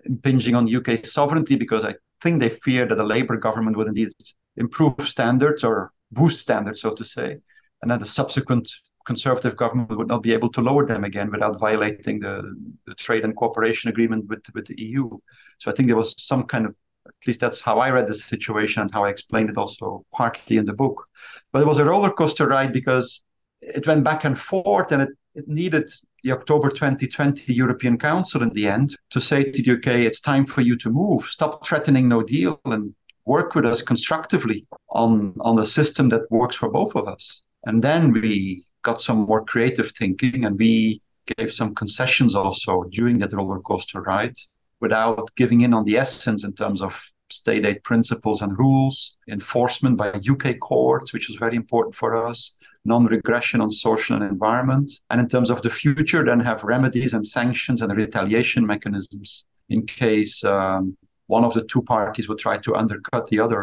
[0.05, 4.09] impinging on UK sovereignty because I think they feared that a Labour government would indeed
[4.57, 7.37] improve standards or boost standards, so to say,
[7.81, 8.69] and then the subsequent
[9.05, 12.43] conservative government would not be able to lower them again without violating the,
[12.85, 15.09] the trade and cooperation agreement with, with the EU.
[15.57, 16.75] So I think there was some kind of
[17.07, 20.57] at least that's how I read the situation and how I explained it also partly
[20.57, 21.07] in the book.
[21.51, 23.23] But it was a roller coaster ride because
[23.61, 25.89] it went back and forth and it, it needed
[26.23, 30.45] the October 2020 European Council in the end to say to the UK, it's time
[30.45, 31.23] for you to move.
[31.23, 32.93] Stop threatening no deal and
[33.25, 34.67] work with us constructively.
[34.89, 37.43] on on a system that works for both of us.
[37.67, 41.01] And then we got some more creative thinking and we
[41.37, 44.37] gave some concessions also during that roller coaster ride
[44.79, 46.93] without giving in on the essence in terms of
[47.31, 52.55] state aid principles and rules, enforcement by UK courts, which was very important for us,
[52.93, 57.25] non-regression on social and environment, and in terms of the future, then have remedies and
[57.37, 62.75] sanctions and retaliation mechanisms in case um, one of the two parties would try to
[62.81, 63.61] undercut the other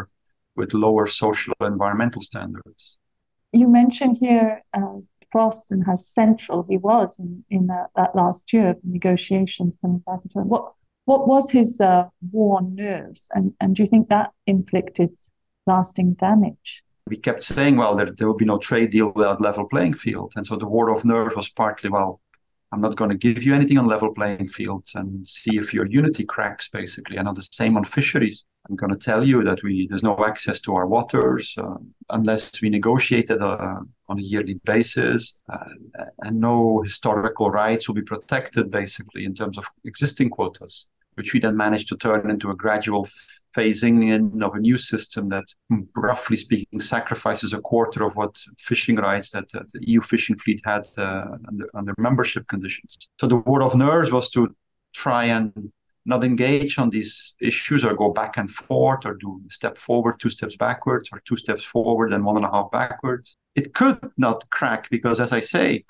[0.55, 2.97] with lower social and environmental standards.
[3.51, 4.97] You mentioned here uh,
[5.31, 10.01] Frost and how central he was in, in that, that last year of negotiations coming
[10.07, 10.65] back into what
[11.07, 12.03] what was his uh,
[12.33, 15.11] war nerves, and, and do you think that inflicted
[15.65, 16.83] lasting damage?
[17.07, 20.33] We kept saying, well, there, there will be no trade deal without level playing field.
[20.35, 22.21] And so the war of nerves was partly, well,
[22.71, 25.85] I'm not going to give you anything on level playing fields and see if your
[25.85, 27.17] unity cracks, basically.
[27.17, 28.45] And on the same on fisheries.
[28.69, 31.75] I'm going to tell you that we there's no access to our waters uh,
[32.09, 33.79] unless we negotiate it uh,
[34.09, 35.69] on a yearly basis, uh,
[36.19, 40.87] and no historical rights will be protected, basically, in terms of existing quotas
[41.17, 43.07] which we then managed to turn into a gradual
[43.57, 45.45] phasing in of a new system that,
[45.95, 50.61] roughly speaking, sacrifices a quarter of what fishing rights that uh, the EU fishing fleet
[50.63, 52.97] had uh, under, under membership conditions.
[53.19, 54.55] So the war of nerves was to
[54.93, 55.71] try and
[56.07, 60.19] not engage on these issues or go back and forth or do a step forward,
[60.19, 63.35] two steps backwards, or two steps forward and one and a half backwards.
[63.55, 65.83] It could not crack because, as I say,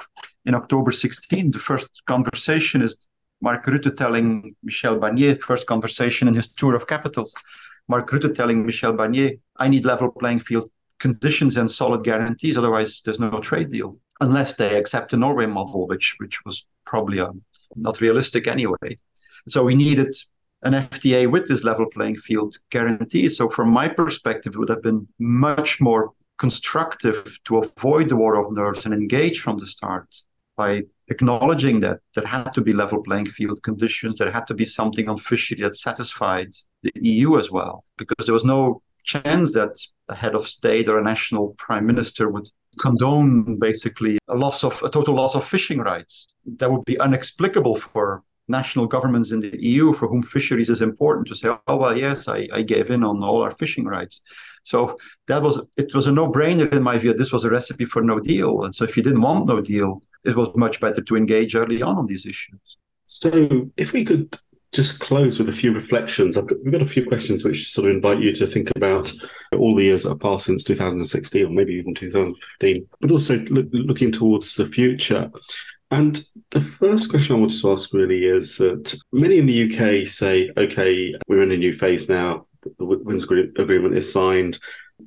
[0.45, 3.07] in October 16, the first conversation is
[3.41, 7.33] Mark Rutte telling Michel Barnier, first conversation in his tour of capitals,
[7.87, 10.69] Mark Rutte telling Michel Barnier, I need level playing field
[10.99, 15.87] conditions and solid guarantees, otherwise there's no trade deal, unless they accept the Norway model,
[15.87, 17.31] which which was probably uh,
[17.75, 18.97] not realistic anyway.
[19.47, 20.15] So we needed
[20.63, 23.29] an FTA with this level playing field guarantee.
[23.29, 28.35] So from my perspective, it would have been much more constructive to avoid the war
[28.35, 30.07] of nerves and engage from the start
[30.57, 34.65] by acknowledging that there had to be level playing field conditions, there had to be
[34.65, 36.51] something on fishery that satisfied
[36.83, 39.73] the EU as well, because there was no chance that
[40.09, 42.47] a head of state or a national prime minister would
[42.79, 46.27] condone basically a loss of a total loss of fishing rights.
[46.57, 51.27] That would be unexplicable for national governments in the EU for whom fisheries is important
[51.27, 54.21] to say, oh well, yes, I, I gave in on all our fishing rights.
[54.63, 54.97] So
[55.27, 57.13] that was it was a no-brainer in my view.
[57.13, 58.63] This was a recipe for no deal.
[58.63, 61.81] And so if you didn't want no deal, it was much better to engage early
[61.81, 62.77] on on these issues.
[63.05, 64.37] So if we could
[64.73, 66.35] just close with a few reflections.
[66.35, 69.11] Got, we've got a few questions which sort of invite you to think about
[69.53, 73.67] all the years that have passed since 2016 or maybe even 2015, but also look,
[73.71, 75.31] looking towards the future.
[75.89, 76.21] And
[76.51, 80.51] the first question I wanted to ask really is that many in the UK say,
[80.57, 82.45] okay, we're in a new phase now.
[82.77, 84.59] The Windsor Agreement is signed,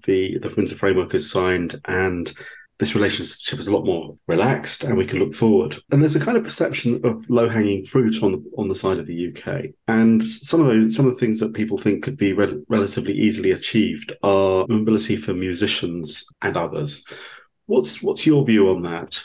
[0.05, 2.33] the, the Windsor Framework is signed, and
[2.81, 5.77] this relationship is a lot more relaxed and we can look forward.
[5.93, 8.99] And there's a kind of perception of low hanging fruit on the on the side
[8.99, 9.67] of the UK.
[9.87, 13.13] And some of the some of the things that people think could be re- relatively
[13.13, 17.05] easily achieved are mobility for musicians and others.
[17.67, 19.23] What's what's your view on that?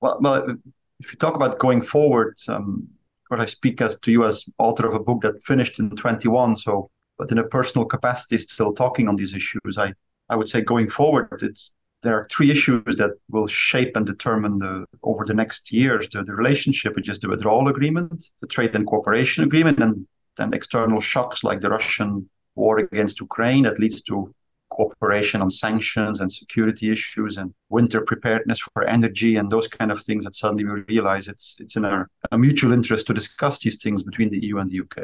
[0.00, 0.56] Well, well
[0.98, 2.88] if you talk about going forward, um,
[3.28, 6.56] what I speak as to you as author of a book that finished in 21,
[6.56, 9.94] so but in a personal capacity, still talking on these issues, I
[10.28, 14.58] I would say going forward, it's there are three issues that will shape and determine
[14.58, 18.74] the over the next years the, the relationship, which is the withdrawal agreement, the trade
[18.74, 24.02] and cooperation agreement, and then external shocks like the Russian war against Ukraine that leads
[24.02, 24.30] to
[24.70, 30.02] cooperation on sanctions and security issues and winter preparedness for energy and those kind of
[30.02, 33.82] things that suddenly we realize it's it's in our a mutual interest to discuss these
[33.82, 34.96] things between the EU and the UK.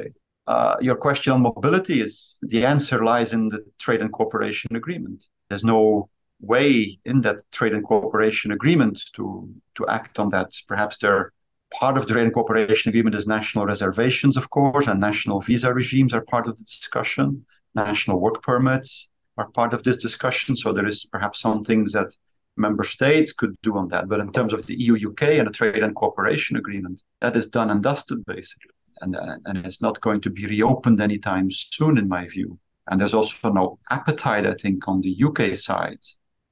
[0.47, 5.28] Uh, your question on mobility is the answer lies in the trade and cooperation agreement.
[5.49, 6.11] There's no
[6.41, 10.51] way in that trade and cooperation agreement to to act on that.
[10.68, 11.32] Perhaps there
[11.72, 15.72] part of the trade and cooperation agreement is national reservations, of course, and national visa
[15.72, 17.45] regimes are part of the discussion.
[17.74, 20.57] National work permits, are part of this discussion.
[20.57, 22.16] So there is perhaps some things that
[22.57, 24.09] member states could do on that.
[24.09, 27.47] But in terms of the EU UK and the trade and cooperation agreement, that is
[27.47, 28.70] done and dusted basically.
[29.01, 32.59] And, uh, and it's not going to be reopened anytime soon, in my view.
[32.87, 35.99] And there's also no appetite, I think, on the UK side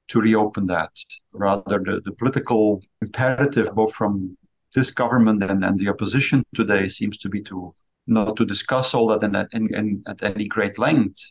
[0.09, 0.91] to reopen that.
[1.31, 4.37] Rather, the, the political imperative, both from
[4.75, 7.73] this government and, and the opposition today, seems to be to
[8.07, 11.21] not to discuss all that in, in, in, at any great length,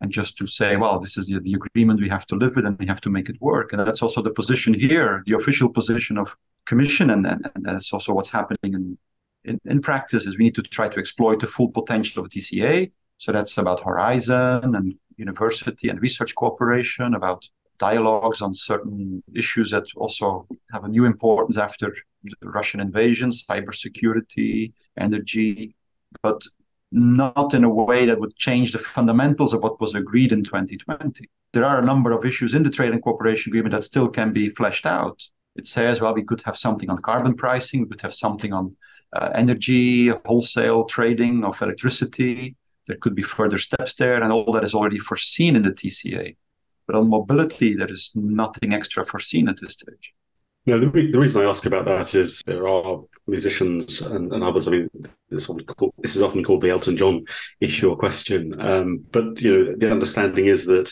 [0.00, 2.66] and just to say, well, this is the, the agreement we have to live with
[2.66, 3.72] and we have to make it work.
[3.72, 6.34] And that's also the position here, the official position of
[6.66, 8.98] Commission, and, and, and that's also what's happening in,
[9.44, 12.92] in, in practice is we need to try to exploit the full potential of TCA.
[13.16, 17.42] So that's about Horizon and university and research cooperation, about
[17.78, 24.72] dialogues on certain issues that also have a new importance after the Russian invasion, cybersecurity,
[24.98, 25.74] energy,
[26.22, 26.42] but
[26.90, 31.28] not in a way that would change the fundamentals of what was agreed in 2020.
[31.52, 34.32] There are a number of issues in the trade and cooperation agreement that still can
[34.32, 35.22] be fleshed out.
[35.56, 38.76] It says, well, we could have something on carbon pricing, we could have something on
[39.14, 42.56] uh, energy, wholesale trading of electricity.
[42.86, 46.36] There could be further steps there, and all that is already foreseen in the TCA.
[46.88, 50.14] But on mobility, there is nothing extra foreseen at this stage.
[50.64, 54.42] No, the, re- the reason I ask about that is there are musicians and, and
[54.42, 54.66] others.
[54.66, 54.90] I mean,
[55.28, 57.24] this, called, this, is often called the Elton John
[57.60, 58.58] issue or question.
[58.58, 60.90] Um, but you know, the understanding is that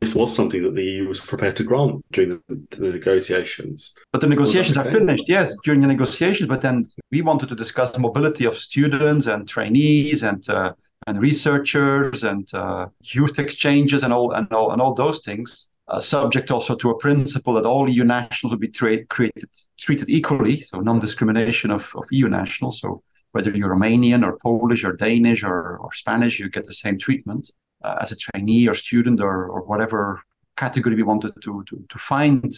[0.00, 3.94] this was something that the EU was prepared to grant during the, the negotiations.
[4.12, 6.48] But the negotiations are finished, yes, during the negotiations.
[6.48, 10.72] But then we wanted to discuss the mobility of students and trainees and uh,
[11.08, 15.68] and researchers and uh, youth exchanges and all and all and all those things
[16.00, 19.48] subject also to a principle that all EU nationals will be tra- created,
[19.78, 22.80] treated equally, so non-discrimination of, of EU nationals.
[22.80, 23.02] So
[23.32, 27.50] whether you're Romanian or Polish or Danish or, or Spanish, you get the same treatment
[27.82, 30.22] uh, as a trainee or student or, or whatever
[30.56, 32.52] category we wanted to, to, to find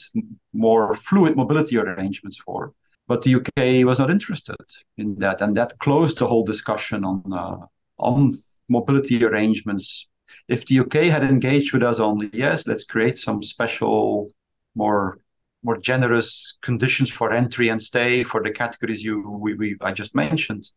[0.52, 2.72] more fluid mobility arrangements for.
[3.06, 4.56] But the UK was not interested
[4.96, 7.66] in that, and that closed the whole discussion on uh,
[8.00, 8.32] on
[8.68, 10.08] mobility arrangements
[10.48, 14.30] if the UK had engaged with us on yes, let's create some special,
[14.74, 15.18] more
[15.62, 20.14] more generous conditions for entry and stay for the categories you we, we I just
[20.14, 20.70] mentioned,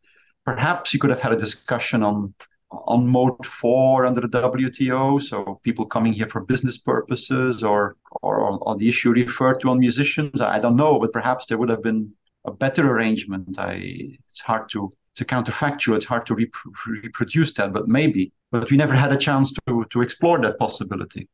[0.45, 2.33] perhaps you could have had a discussion on
[2.71, 8.41] on mode four under the WTO, so people coming here for business purposes, or or
[8.67, 10.41] on the issue referred to on musicians.
[10.41, 12.13] I don't know, but perhaps there would have been
[12.45, 13.57] a better arrangement.
[13.59, 15.95] I it's hard to it's a counterfactual.
[15.95, 18.33] It's hard to rep- reproduce that, but maybe.
[18.51, 21.29] But we never had a chance to to explore that possibility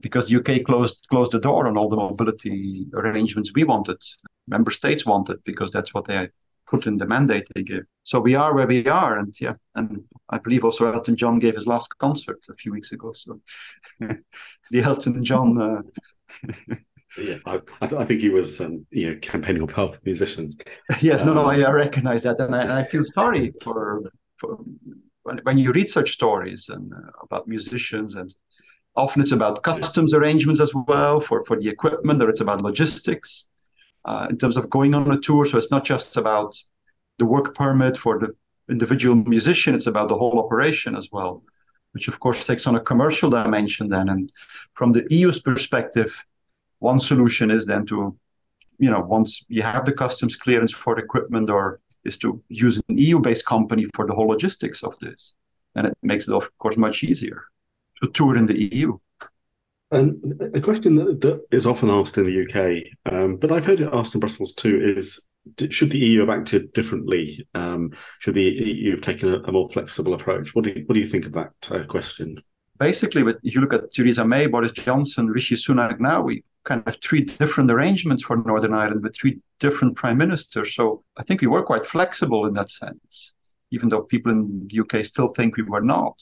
[0.00, 4.00] because the UK closed closed the door on all the mobility arrangements we wanted,
[4.46, 6.28] member states wanted, because that's what they
[6.68, 7.82] put in the mandate they gave.
[8.04, 11.56] So we are where we are, and yeah, and I believe also Elton John gave
[11.56, 13.12] his last concert a few weeks ago.
[13.14, 13.40] So
[14.70, 15.60] the Elton John.
[15.60, 15.82] Uh,
[17.18, 20.04] yeah, I, I, th- I, think he was, um, you know, campaigning on behalf of
[20.04, 20.56] musicians.
[21.00, 24.10] yes, um, no, no, I, I, recognize that, and I, and I feel sorry for,
[24.38, 24.58] for
[25.22, 28.34] when, when, you read such stories and uh, about musicians, and
[28.96, 33.48] often it's about customs arrangements as well for for the equipment, or it's about logistics
[34.04, 35.44] uh, in terms of going on a tour.
[35.44, 36.56] So it's not just about
[37.18, 38.34] the work permit for the
[38.68, 41.44] individual musician; it's about the whole operation as well,
[41.92, 44.08] which of course takes on a commercial dimension then.
[44.08, 44.32] And
[44.74, 46.12] from the EU's perspective
[46.78, 48.16] one solution is then to,
[48.78, 52.98] you know, once you have the customs clearance for equipment or is to use an
[52.98, 55.34] EU-based company for the whole logistics of this.
[55.74, 57.44] And it makes it, of course, much easier
[58.02, 58.98] to tour in the EU.
[59.90, 63.80] And a question that, that is often asked in the UK, um, but I've heard
[63.80, 65.20] it asked in Brussels too, is
[65.70, 67.46] should the EU have acted differently?
[67.54, 70.54] Um, should the EU have taken a, a, more flexible approach?
[70.54, 72.38] What do you, what do you think of that uh, question?
[72.78, 76.96] Basically, if you look at Theresa May, Boris Johnson, Rishi Sunak now, we kind of
[77.02, 80.74] three different arrangements for Northern Ireland with three different prime ministers.
[80.74, 83.32] So I think we were quite flexible in that sense,
[83.70, 86.20] even though people in the UK still think we were not.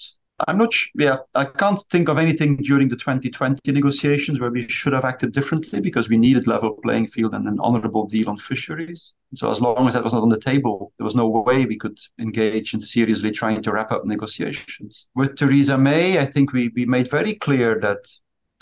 [0.48, 0.90] I'm not sure.
[0.96, 5.32] Yeah, I can't think of anything during the 2020 negotiations where we should have acted
[5.32, 9.14] differently because we needed level playing field and an honourable deal on fisheries.
[9.34, 11.78] So as long as that was not on the table, there was no way we
[11.78, 15.08] could engage in seriously trying to wrap up negotiations.
[15.14, 18.04] With Theresa May, I think we, we made very clear that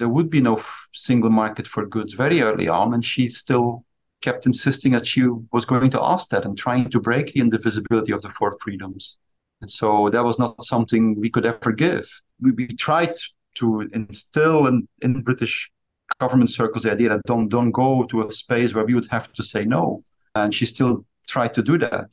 [0.00, 3.84] there would be no f- single market for goods very early on, and she still
[4.22, 5.22] kept insisting that she
[5.52, 9.18] was going to ask that and trying to break the indivisibility of the four freedoms.
[9.60, 12.06] And so that was not something we could ever give.
[12.40, 13.14] We, we tried
[13.56, 15.70] to instill in, in British
[16.18, 19.30] government circles the idea that don't don't go to a space where we would have
[19.34, 20.02] to say no.
[20.34, 22.10] And she still tried to do that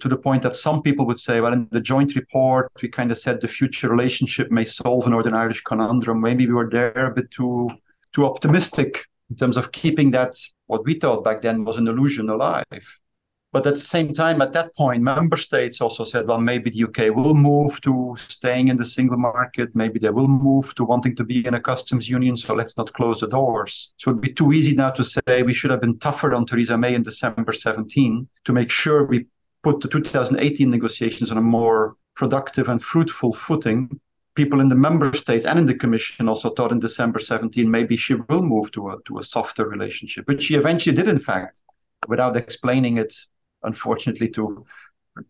[0.00, 3.10] to the point that some people would say, well, in the joint report, we kind
[3.10, 6.20] of said the future relationship may solve a Northern Irish conundrum.
[6.20, 7.70] Maybe we were there a bit too
[8.12, 10.34] too optimistic in terms of keeping that
[10.66, 12.64] what we thought back then was an illusion alive.
[13.52, 16.84] But at the same time, at that point, member states also said, well, maybe the
[16.84, 19.74] UK will move to staying in the single market.
[19.74, 22.36] Maybe they will move to wanting to be in a customs union.
[22.36, 23.92] So let's not close the doors.
[23.96, 26.78] So it'd be too easy now to say we should have been tougher on Theresa
[26.78, 29.26] May in December 17 to make sure we
[29.62, 34.00] put the 2018 negotiations on a more productive and fruitful footing.
[34.34, 37.96] People in the member states and in the commission also thought in December 17 maybe
[37.96, 41.60] she will move to a to a softer relationship, which she eventually did, in fact,
[42.08, 43.14] without explaining it,
[43.62, 44.64] unfortunately, to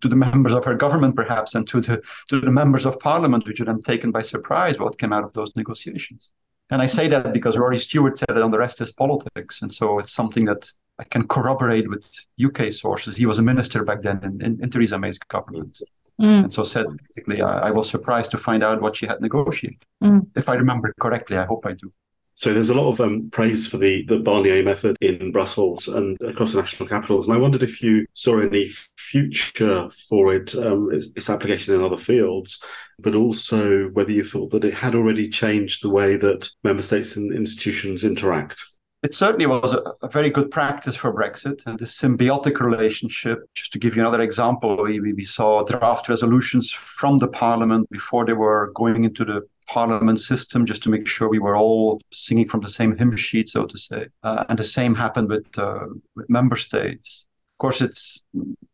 [0.00, 3.46] to the members of her government, perhaps, and to the to the members of parliament,
[3.46, 6.32] which were then taken by surprise what came out of those negotiations.
[6.70, 9.72] And I say that because Rory Stewart said it on the rest is politics, and
[9.72, 10.70] so it's something that
[11.00, 12.12] I can corroborate with
[12.44, 13.16] UK sources.
[13.16, 15.80] He was a minister back then in, in, in Theresa May's government.
[16.20, 16.44] Mm.
[16.44, 19.82] And so said basically, I, I, was surprised to find out what she had negotiated.
[20.04, 20.26] Mm.
[20.36, 21.90] If I remember correctly, I hope I do.
[22.34, 26.18] So there's a lot of um, praise for the, the Barnier method in Brussels and
[26.22, 27.26] across the national capitals.
[27.26, 31.82] And I wondered if you saw any future for it, um, its, its, application in
[31.82, 32.62] other fields,
[32.98, 37.16] but also whether you thought that it had already changed the way that member states
[37.16, 38.64] and institutions interact.
[39.02, 43.38] It certainly was a, a very good practice for Brexit and this symbiotic relationship.
[43.54, 48.26] Just to give you another example, we, we saw draft resolutions from the parliament before
[48.26, 52.46] they were going into the parliament system just to make sure we were all singing
[52.46, 54.06] from the same hymn sheet, so to say.
[54.22, 57.26] Uh, and the same happened with, uh, with member states.
[57.54, 58.24] Of course, it's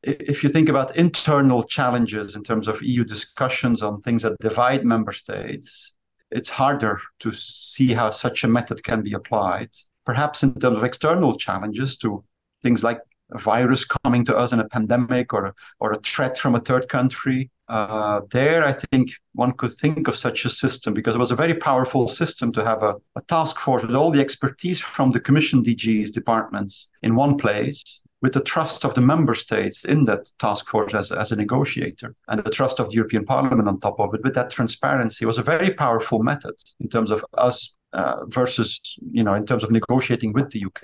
[0.03, 4.85] if you think about internal challenges in terms of EU discussions on things that divide
[4.85, 5.95] member states,
[6.33, 9.71] it's harder to see how such a method can be applied.
[10.07, 12.25] Perhaps in terms of external challenges to
[12.63, 13.01] things like
[13.33, 16.89] a virus coming to us in a pandemic or or a threat from a third
[16.89, 21.33] country, uh, there, I think one could think of such a system because it was
[21.33, 25.11] a very powerful system to have a, a, task force with all the expertise from
[25.11, 30.05] the Commission DG's departments in one place, with the trust of the member states in
[30.05, 33.81] that task force as, as a negotiator, and the trust of the European Parliament on
[33.81, 35.27] top of it, with that transparency.
[35.27, 38.81] Was a very powerful method in terms of us uh, versus,
[39.11, 40.83] you know, in terms of negotiating with the UK.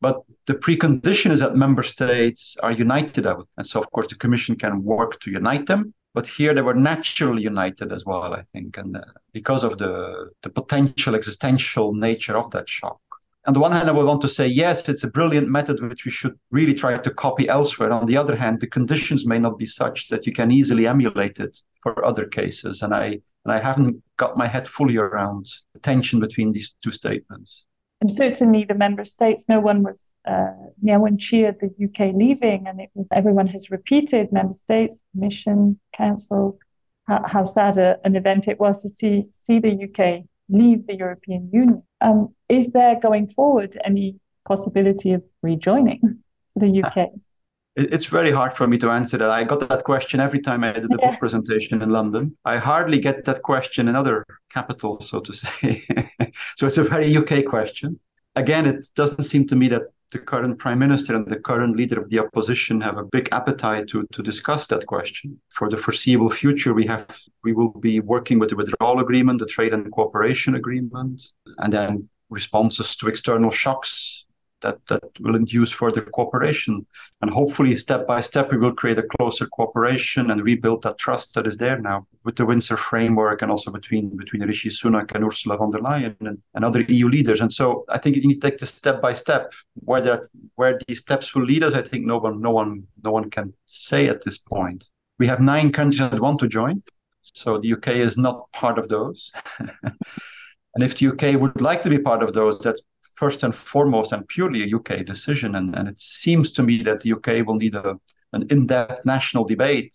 [0.00, 3.48] But the precondition is that member states are united out.
[3.58, 6.74] And so, of course, the Commission can work to unite them but here they were
[6.74, 9.02] naturally united as well, I think, and uh,
[9.32, 13.00] because of the the potential existential nature of that shock.
[13.46, 16.04] On the one hand, I would want to say yes, it's a brilliant method which
[16.04, 17.90] we should really try to copy elsewhere.
[17.90, 21.38] On the other hand, the conditions may not be such that you can easily emulate
[21.40, 25.80] it for other cases, and I and I haven't got my head fully around the
[25.80, 27.64] tension between these two statements.
[28.00, 32.66] And certainly, the member states, no one was uh, yeah, when cheered the UK leaving,
[32.66, 36.58] and it was everyone has repeated, member states, commission, council,
[37.06, 40.96] how, how sad a, an event it was to see see the UK leave the
[40.96, 41.82] European Union.
[42.00, 44.16] Um, is there going forward any
[44.46, 46.22] possibility of rejoining
[46.56, 47.10] the UK?
[47.76, 49.30] It's very hard for me to answer that.
[49.30, 51.10] I got that question every time I did the yeah.
[51.10, 52.36] book presentation in London.
[52.44, 55.86] I hardly get that question in other capitals, so to say.
[56.56, 57.98] so it's a very UK question.
[58.34, 62.00] Again, it doesn't seem to me that the current prime minister and the current leader
[62.00, 65.40] of the opposition have a big appetite to, to discuss that question.
[65.50, 67.06] For the foreseeable future, we have
[67.44, 71.22] we will be working with the withdrawal agreement, the trade and cooperation agreement,
[71.58, 74.26] and then responses to external shocks
[74.62, 76.86] that, that will induce further cooperation.
[77.22, 81.34] And hopefully, step by step, we will create a closer cooperation and rebuild that trust
[81.34, 85.24] that is there now with the Windsor framework and also between between Rishi Sunak and
[85.24, 87.40] Ursula von der Leyen and, and other EU leaders.
[87.40, 89.52] And so I think you need to take this step by step.
[89.74, 93.10] Where that where these steps will lead us, I think no one no one no
[93.10, 94.84] one can say at this point.
[95.18, 96.82] We have nine countries that want to join.
[97.22, 99.30] So the UK is not part of those.
[99.58, 102.80] and if the UK would like to be part of those, that's
[103.20, 105.56] first and foremost and purely a UK decision.
[105.56, 108.00] And, and it seems to me that the UK will need a,
[108.32, 109.94] an in depth national debate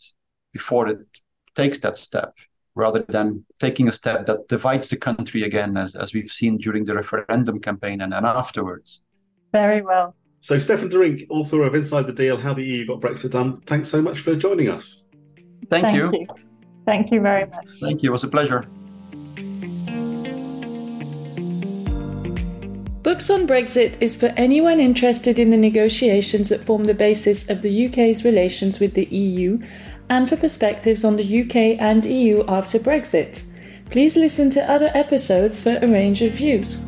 [0.53, 0.99] before it
[1.55, 2.33] takes that step,
[2.75, 6.85] rather than taking a step that divides the country again, as, as we've seen during
[6.85, 9.01] the referendum campaign and, and afterwards.
[9.51, 10.15] Very well.
[10.41, 13.59] So, Stefaan de Rynck, author of Inside the Deal How the EU Got Brexit Done,
[13.61, 15.07] thanks so much for joining us.
[15.71, 16.11] Thank, Thank you.
[16.13, 16.27] you.
[16.85, 17.67] Thank you very much.
[17.81, 18.09] Thank you.
[18.09, 18.67] It was a pleasure.
[23.05, 27.61] Books on Brexit is for anyone interested in the negotiations that form the basis of
[27.61, 29.59] the UK's relations with the EU
[30.09, 33.45] and for perspectives on the UK and EU after Brexit.
[33.91, 36.79] Please listen to other episodes for a range of views.